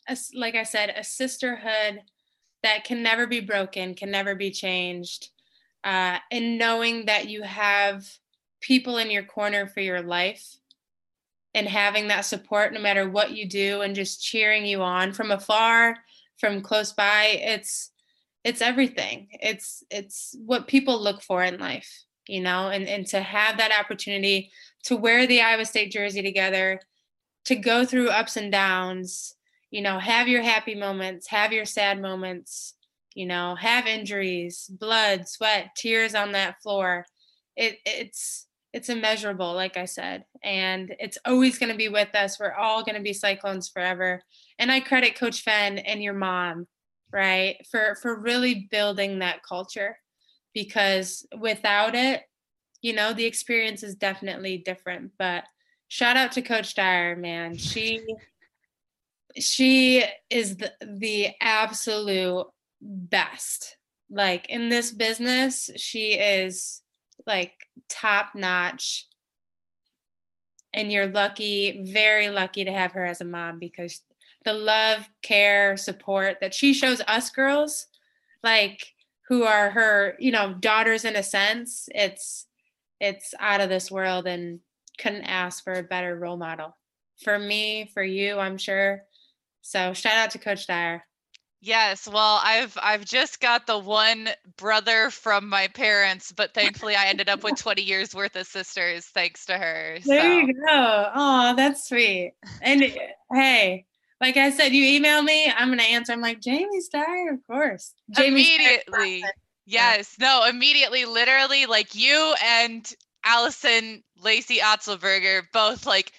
a, 0.08 0.18
like 0.38 0.56
I 0.56 0.64
said, 0.64 0.94
a 0.96 1.04
sisterhood 1.04 2.02
that 2.64 2.84
can 2.84 3.04
never 3.04 3.28
be 3.28 3.40
broken, 3.40 3.94
can 3.94 4.10
never 4.10 4.34
be 4.34 4.50
changed, 4.50 5.30
uh, 5.84 6.18
and 6.32 6.58
knowing 6.58 7.06
that 7.06 7.30
you 7.30 7.44
have 7.44 8.06
people 8.62 8.98
in 8.98 9.12
your 9.12 9.24
corner 9.24 9.68
for 9.68 9.80
your 9.80 10.02
life 10.02 10.58
and 11.54 11.68
having 11.68 12.08
that 12.08 12.26
support 12.26 12.74
no 12.74 12.82
matter 12.82 13.08
what 13.08 13.32
you 13.32 13.48
do 13.48 13.82
and 13.82 13.96
just 13.96 14.24
cheering 14.24 14.66
you 14.66 14.82
on 14.82 15.14
from 15.14 15.32
afar 15.32 15.96
from 16.38 16.62
close 16.62 16.92
by 16.92 17.26
it's 17.26 17.92
it's 18.44 18.62
everything. 18.62 19.28
It's 19.34 19.84
it's 19.92 20.36
what 20.46 20.68
people 20.68 21.00
look 21.02 21.22
for 21.22 21.44
in 21.44 21.60
life 21.60 22.06
you 22.28 22.42
know 22.42 22.70
and 22.70 22.88
and 22.88 23.06
to 23.08 23.22
have 23.22 23.58
that 23.58 23.78
opportunity 23.78 24.52
to 24.84 24.96
wear 24.96 25.28
the 25.28 25.42
Iowa 25.42 25.66
State 25.66 25.92
jersey 25.92 26.22
together 26.22 26.80
to 27.46 27.56
go 27.56 27.86
through 27.86 28.10
ups 28.10 28.38
and 28.38 28.52
downs 28.52 29.36
you 29.72 29.82
know 29.82 30.00
have 30.00 30.28
your 30.28 30.42
happy 30.42 30.76
moments 30.76 31.28
have 31.28 31.52
your 31.52 31.66
sad 31.66 32.02
moments 32.02 32.76
you 33.16 33.26
know 33.26 33.56
have 33.56 33.88
injuries 33.88 34.70
blood 34.80 35.28
sweat 35.28 35.70
tears 35.76 36.16
on 36.16 36.32
that 36.32 36.62
floor 36.62 37.06
it 37.56 37.78
it's 37.86 38.48
it's 38.74 38.90
immeasurable, 38.90 39.54
like 39.54 39.78
I 39.78 39.86
said, 39.86 40.26
and 40.44 40.94
it's 41.00 41.18
always 41.26 41.58
going 41.58 41.72
to 41.72 41.78
be 41.78 41.90
with 41.90 42.14
us. 42.14 42.40
We're 42.40 42.54
all 42.54 42.84
going 42.84 42.96
to 42.96 43.02
be 43.02 43.14
Cyclones 43.14 43.68
forever. 43.68 44.22
And 44.60 44.72
I 44.72 44.80
credit 44.80 45.18
Coach 45.18 45.42
Fenn 45.42 45.80
and 45.80 46.04
your 46.04 46.14
mom, 46.14 46.68
right, 47.12 47.58
for 47.72 47.96
for 48.02 48.20
really 48.20 48.68
building 48.70 49.20
that 49.20 49.44
culture, 49.44 49.98
because 50.54 51.26
without 51.38 51.96
it, 51.96 52.22
you 52.82 52.94
know, 52.94 53.14
the 53.14 53.26
experience 53.26 53.82
is 53.82 53.96
definitely 53.96 54.60
different. 54.60 55.14
But 55.18 55.46
shout 55.90 56.16
out 56.16 56.32
to 56.34 56.42
Coach 56.42 56.74
Steyer, 56.74 57.18
man. 57.18 57.58
She 57.58 58.02
she 59.38 60.04
is 60.30 60.58
the, 60.58 60.72
the 60.82 61.30
absolute 61.42 62.48
best. 62.82 63.76
Like 64.10 64.50
in 64.50 64.70
this 64.70 64.92
business, 64.92 65.70
she 65.76 66.14
is 66.14 66.82
like 67.28 67.54
top 67.90 68.32
notch 68.34 69.08
and 70.74 70.92
you're 70.92 71.08
lucky 71.08 71.84
very 71.92 72.30
lucky 72.30 72.64
to 72.64 72.72
have 72.72 72.92
her 72.92 73.06
as 73.06 73.22
a 73.22 73.26
mom 73.26 73.60
because 73.60 74.02
the 74.46 74.54
love 74.54 75.08
care 75.22 75.76
support 75.76 76.38
that 76.42 76.54
she 76.54 76.74
shows 76.74 77.02
us 77.08 77.30
girls 77.30 77.88
like 78.44 78.86
who 79.28 79.44
are 79.44 79.70
her 79.72 80.16
you 80.20 80.32
know 80.32 80.54
daughters 80.54 81.06
in 81.06 81.16
a 81.16 81.24
sense 81.24 81.90
it's 81.94 82.46
it's 83.00 83.34
out 83.40 83.62
of 83.62 83.70
this 83.70 83.92
world 83.92 84.28
and 84.28 84.60
couldn't 85.00 85.24
ask 85.24 85.64
for 85.64 85.74
a 85.74 85.84
better 85.84 86.16
role 86.16 86.38
model 86.38 86.76
for 87.24 87.38
me, 87.38 87.90
for 87.94 88.04
you, 88.04 88.38
I'm 88.38 88.58
sure. 88.58 89.04
So 89.62 89.94
shout 89.94 90.14
out 90.14 90.32
to 90.32 90.40
Coach 90.40 90.68
Steyer. 90.68 91.02
Yes, 91.62 92.08
well, 92.08 92.40
I've 92.42 92.78
I've 92.82 93.04
just 93.04 93.42
got 93.42 93.68
the 93.68 93.78
one 93.78 94.30
brother 94.56 95.10
from 95.10 95.50
my 95.50 95.68
parents, 95.68 96.32
but 96.32 96.54
thankfully 96.54 96.96
I 96.96 97.08
ended 97.08 97.28
up 97.28 97.44
with 97.44 97.56
20 97.58 97.82
years 97.82 98.16
worth 98.16 98.38
of 98.38 98.48
sisters 98.48 99.06
thanks 99.08 99.46
to 99.48 99.58
her. 99.58 100.00
There 100.06 100.22
so. 100.22 100.40
you 100.40 100.54
go. 100.54 101.12
Oh, 101.14 101.54
that's 101.58 101.90
sweet. 101.90 102.36
And 102.62 102.82
hey, 103.34 103.86
like 104.22 104.38
I 104.38 104.52
said, 104.52 104.72
you 104.72 104.86
email 104.86 105.22
me, 105.22 105.52
I'm 105.52 105.68
gonna 105.70 105.84
answer. 105.84 106.14
I'm 106.14 106.22
like, 106.22 106.40
Jamie 106.40 106.80
Steyer, 106.80 107.34
of 107.34 107.46
course. 107.46 107.94
Jamie 108.16 108.56
immediately. 108.56 109.24
Yes, 109.66 110.16
no, 110.20 110.46
immediately, 110.50 111.06
literally, 111.06 111.66
like 111.66 111.94
you 111.94 112.34
and 112.44 112.92
Allison 113.24 114.04
Lacey 114.18 114.58
Otzelberger 114.58 115.44
both 115.54 115.86
like 115.86 116.12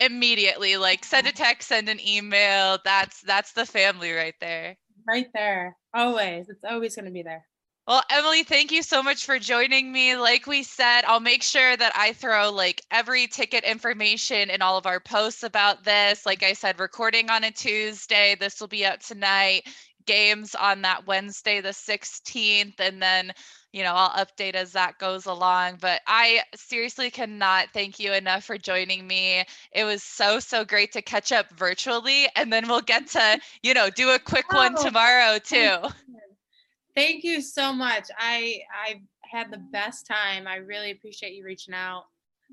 immediately 0.00 0.76
like 0.76 1.04
send 1.04 1.26
a 1.26 1.32
text 1.32 1.68
send 1.68 1.88
an 1.88 2.00
email. 2.06 2.78
That's 2.84 3.20
that's 3.22 3.52
the 3.52 3.66
family 3.66 4.12
right 4.12 4.34
there. 4.40 4.76
Right 5.06 5.28
there. 5.34 5.76
Always. 5.94 6.48
It's 6.48 6.64
always 6.68 6.94
going 6.94 7.06
to 7.06 7.10
be 7.10 7.22
there. 7.22 7.44
Well 7.86 8.02
emily 8.10 8.42
thank 8.42 8.70
you 8.70 8.82
so 8.82 9.02
much 9.02 9.24
for 9.24 9.38
joining 9.38 9.90
me. 9.90 10.16
Like 10.16 10.46
we 10.46 10.62
said 10.62 11.02
i'll 11.06 11.20
make 11.20 11.42
sure 11.42 11.76
that 11.76 11.92
i 11.96 12.12
throw 12.12 12.50
like 12.50 12.82
every 12.90 13.26
ticket 13.26 13.64
information 13.64 14.50
in 14.50 14.62
all 14.62 14.76
of 14.76 14.86
our 14.86 15.00
posts 15.00 15.42
about 15.42 15.84
this. 15.84 16.26
Like 16.26 16.42
i 16.42 16.52
said 16.52 16.78
recording 16.80 17.30
on 17.30 17.44
a 17.44 17.50
tuesday. 17.50 18.36
This 18.38 18.60
will 18.60 18.68
be 18.68 18.84
out 18.84 19.00
tonight. 19.00 19.62
Games 20.06 20.54
on 20.54 20.82
that 20.82 21.06
wednesday 21.06 21.60
the 21.60 21.70
16th 21.70 22.78
and 22.78 23.02
then 23.02 23.32
you 23.72 23.82
know, 23.82 23.92
I'll 23.94 24.24
update 24.24 24.54
as 24.54 24.72
that 24.72 24.98
goes 24.98 25.26
along. 25.26 25.78
But 25.80 26.00
I 26.06 26.42
seriously 26.54 27.10
cannot 27.10 27.68
thank 27.72 27.98
you 27.98 28.12
enough 28.12 28.44
for 28.44 28.58
joining 28.58 29.06
me. 29.06 29.44
It 29.72 29.84
was 29.84 30.02
so, 30.02 30.40
so 30.40 30.64
great 30.64 30.92
to 30.92 31.02
catch 31.02 31.32
up 31.32 31.50
virtually. 31.50 32.28
And 32.36 32.52
then 32.52 32.68
we'll 32.68 32.80
get 32.80 33.08
to, 33.08 33.38
you 33.62 33.74
know, 33.74 33.90
do 33.90 34.10
a 34.10 34.18
quick 34.18 34.46
oh, 34.52 34.56
one 34.56 34.76
tomorrow 34.76 35.38
too. 35.38 35.76
Thank 36.94 37.22
you 37.22 37.40
so 37.40 37.72
much. 37.72 38.08
I 38.18 38.60
I 38.72 39.02
had 39.30 39.50
the 39.50 39.62
best 39.70 40.06
time. 40.06 40.48
I 40.48 40.56
really 40.56 40.90
appreciate 40.90 41.34
you 41.34 41.44
reaching 41.44 41.74
out. 41.74 42.04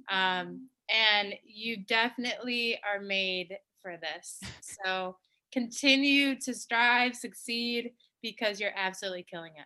Um, 0.10 0.70
and 0.94 1.34
you 1.44 1.78
definitely 1.78 2.80
are 2.88 3.02
made 3.02 3.58
for 3.82 3.98
this. 3.98 4.40
So 4.84 5.16
continue 5.52 6.36
to 6.42 6.54
strive, 6.54 7.16
succeed, 7.16 7.94
because 8.22 8.60
you're 8.60 8.74
absolutely 8.76 9.26
killing 9.30 9.54
it. 9.58 9.66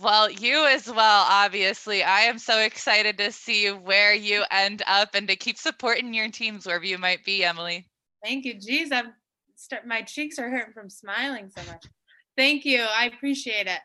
Well, 0.00 0.30
you 0.30 0.66
as 0.66 0.88
well, 0.88 1.26
obviously. 1.28 2.02
I 2.02 2.20
am 2.20 2.38
so 2.38 2.58
excited 2.58 3.18
to 3.18 3.30
see 3.30 3.68
where 3.68 4.14
you 4.14 4.44
end 4.50 4.82
up 4.86 5.14
and 5.14 5.28
to 5.28 5.36
keep 5.36 5.58
supporting 5.58 6.14
your 6.14 6.30
teams 6.30 6.64
wherever 6.64 6.84
you 6.84 6.96
might 6.96 7.24
be, 7.24 7.44
Emily. 7.44 7.86
Thank 8.24 8.44
you. 8.44 8.54
Geez, 8.58 8.90
I'm 8.90 9.12
start 9.54 9.86
my 9.86 10.02
cheeks 10.02 10.38
are 10.38 10.50
hurting 10.50 10.72
from 10.72 10.88
smiling 10.88 11.50
so 11.50 11.62
much. 11.70 11.84
Thank 12.36 12.64
you. 12.64 12.80
I 12.80 13.06
appreciate 13.06 13.66
it. 13.66 13.80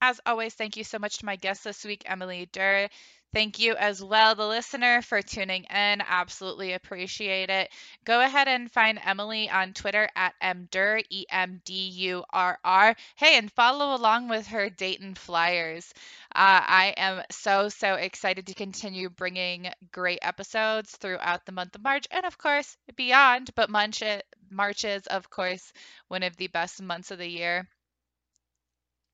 As 0.00 0.20
always, 0.24 0.54
thank 0.54 0.76
you 0.76 0.84
so 0.84 0.98
much 0.98 1.18
to 1.18 1.26
my 1.26 1.34
guest 1.34 1.64
this 1.64 1.84
week, 1.84 2.04
Emily 2.06 2.48
Durr. 2.52 2.88
Thank 3.32 3.58
you 3.58 3.74
as 3.74 4.02
well, 4.02 4.34
the 4.34 4.46
listener, 4.46 5.00
for 5.02 5.22
tuning 5.22 5.64
in. 5.64 6.02
Absolutely 6.02 6.72
appreciate 6.74 7.48
it. 7.50 7.70
Go 8.04 8.20
ahead 8.20 8.48
and 8.48 8.70
find 8.70 8.98
Emily 9.02 9.48
on 9.50 9.72
Twitter 9.74 10.08
at 10.14 10.34
emdurr, 10.42 11.02
E 11.08 11.24
M 11.30 11.60
D 11.64 11.88
U 11.88 12.24
R 12.30 12.58
R. 12.64 12.94
Hey, 13.16 13.38
and 13.38 13.50
follow 13.52 13.94
along 13.94 14.28
with 14.28 14.46
her 14.48 14.68
Dayton 14.70 15.14
Flyers. 15.14 15.92
Uh, 16.34 16.60
I 16.66 16.94
am 16.96 17.22
so, 17.30 17.68
so 17.68 17.94
excited 17.94 18.46
to 18.48 18.54
continue 18.54 19.08
bringing 19.10 19.70
great 19.92 20.18
episodes 20.22 20.90
throughout 20.96 21.46
the 21.46 21.52
month 21.52 21.74
of 21.74 21.82
March 21.82 22.06
and, 22.10 22.26
of 22.26 22.36
course, 22.36 22.76
beyond. 22.96 23.54
But 23.54 23.70
March, 23.70 24.02
March 24.50 24.84
is, 24.84 25.06
of 25.06 25.30
course, 25.30 25.72
one 26.08 26.22
of 26.22 26.36
the 26.36 26.48
best 26.48 26.82
months 26.82 27.10
of 27.10 27.18
the 27.18 27.28
year. 27.28 27.68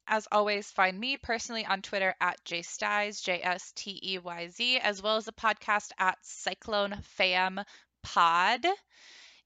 As 0.07 0.29
always, 0.31 0.71
find 0.71 0.99
me 0.99 1.17
personally 1.17 1.64
on 1.64 1.81
Twitter 1.81 2.14
at 2.21 2.45
jsteyz, 2.45 3.23
J 3.23 3.43
S 3.43 3.73
T 3.73 3.99
E 4.03 4.19
Y 4.19 4.49
Z, 4.49 4.79
as 4.81 5.01
well 5.01 5.17
as 5.17 5.25
the 5.25 5.33
podcast 5.33 5.93
at 5.99 6.19
Cyclone 6.23 7.01
Fam 7.03 7.61
Pod. 8.03 8.67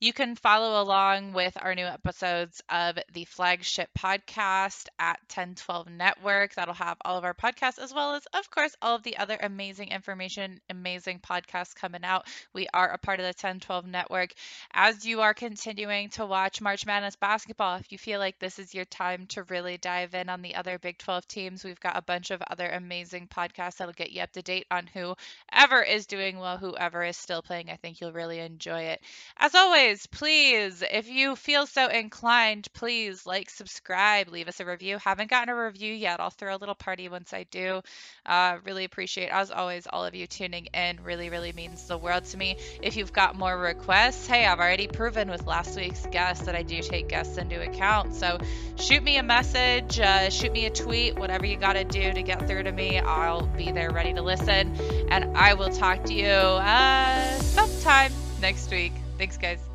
You 0.01 0.13
can 0.13 0.37
follow 0.37 0.81
along 0.81 1.33
with 1.33 1.59
our 1.61 1.75
new 1.75 1.85
episodes 1.85 2.63
of 2.69 3.01
the 3.15 3.25
flagship 3.25 3.89
podcast 3.99 4.87
at 4.97 5.19
1012 5.23 5.89
Network. 5.89 6.55
That'll 6.55 6.73
have 6.75 6.99
all 7.05 7.19
of 7.19 7.25
our 7.25 7.35
podcasts, 7.35 7.81
as 7.81 7.93
well 7.93 8.15
as, 8.15 8.25
of 8.27 8.49
course, 8.49 8.77
all 8.81 8.95
of 8.95 9.03
the 9.03 9.17
other 9.17 9.37
amazing 9.41 9.89
information, 9.89 10.61
amazing 10.71 11.19
podcasts 11.19 11.75
coming 11.75 12.05
out. 12.05 12.29
We 12.55 12.69
are 12.73 12.89
a 12.89 12.99
part 12.99 13.19
of 13.19 13.25
the 13.25 13.31
1012 13.31 13.87
Network. 13.87 14.35
As 14.73 15.05
you 15.05 15.23
are 15.23 15.35
continuing 15.35 16.11
to 16.11 16.25
watch 16.25 16.61
March 16.61 16.87
Madness 16.87 17.17
basketball, 17.17 17.79
if 17.79 17.91
you 17.91 17.99
feel 17.99 18.21
like 18.21 18.39
this 18.39 18.61
is 18.61 18.77
your 18.77 18.85
time 18.85 19.27
to 19.31 19.43
really 19.43 19.79
dive 19.79 20.15
in 20.15 20.29
on 20.29 20.43
the 20.43 20.55
other 20.55 20.79
Big 20.79 20.99
12 20.99 21.27
teams, 21.27 21.65
we've 21.65 21.81
got 21.81 21.99
a 21.99 22.03
bunch 22.03 22.31
of 22.31 22.41
other 22.49 22.69
amazing 22.69 23.27
podcasts 23.27 23.79
that'll 23.79 23.93
get 23.95 24.13
you 24.13 24.23
up 24.23 24.31
to 24.31 24.43
date 24.43 24.69
on 24.71 24.89
whoever 24.95 25.83
is 25.83 26.07
doing 26.07 26.39
well, 26.39 26.57
whoever 26.57 27.03
is 27.03 27.17
still 27.17 27.43
playing. 27.43 27.69
I 27.69 27.75
think 27.75 28.01
you'll 28.01 28.13
really 28.13 28.39
enjoy 28.39 28.83
it. 28.83 29.01
As 29.37 29.57
always, 29.57 29.88
always, 29.89 30.07
please, 30.07 30.83
if 30.91 31.09
you 31.09 31.35
feel 31.35 31.65
so 31.65 31.87
inclined, 31.87 32.69
please 32.75 33.25
like, 33.25 33.49
subscribe, 33.49 34.29
leave 34.29 34.47
us 34.47 34.61
a 34.61 34.67
review. 34.67 34.99
Haven't 34.99 35.31
gotten 35.31 35.49
a 35.49 35.57
review 35.57 35.95
yet. 35.95 36.21
I'll 36.21 36.29
throw 36.29 36.55
a 36.55 36.59
little 36.59 36.75
party 36.75 37.09
once 37.09 37.33
I 37.33 37.45
do. 37.45 37.81
Uh, 38.27 38.59
really 38.67 38.85
appreciate, 38.85 39.31
as 39.31 39.51
always, 39.51 39.87
all 39.87 40.05
of 40.05 40.15
you 40.15 40.27
tuning 40.27 40.67
in. 40.75 41.03
Really, 41.03 41.31
really 41.31 41.53
means 41.53 41.87
the 41.87 41.97
world 41.97 42.25
to 42.27 42.37
me. 42.37 42.59
If 42.83 42.99
you've 42.99 43.15
got 43.15 43.35
more 43.35 43.57
requests, 43.57 44.27
hey, 44.27 44.45
I've 44.45 44.59
already 44.59 44.89
proven 44.89 45.31
with 45.31 45.47
last 45.47 45.75
week's 45.75 46.05
guest 46.07 46.45
that 46.45 46.55
I 46.55 46.63
do 46.63 46.83
take 46.83 47.09
guests 47.09 47.39
into 47.39 47.63
account. 47.63 48.15
So 48.15 48.39
shoot 48.77 49.03
me 49.03 49.17
a 49.17 49.23
message, 49.23 49.99
uh, 49.99 50.29
shoot 50.29 50.53
me 50.53 50.67
a 50.67 50.71
tweet, 50.71 51.19
whatever 51.19 51.47
you 51.47 51.57
got 51.57 51.75
to 51.75 51.85
do 51.85 52.13
to 52.13 52.23
get 52.23 52.47
through 52.47 52.65
to 52.65 52.73
me. 52.73 52.99
I'll 52.99 53.47
be 53.47 53.73
there 53.73 53.91
ready 53.91 54.13
to 54.13 54.21
listen. 54.21 54.77
And 55.09 55.35
I 55.35 55.55
will 55.55 55.71
talk 55.71 56.05
to 56.05 56.13
you 56.13 56.27
uh, 56.27 57.39
sometime 57.39 58.13
next 58.43 58.71
week. 58.71 58.93
Thanks, 59.17 59.39
guys. 59.39 59.68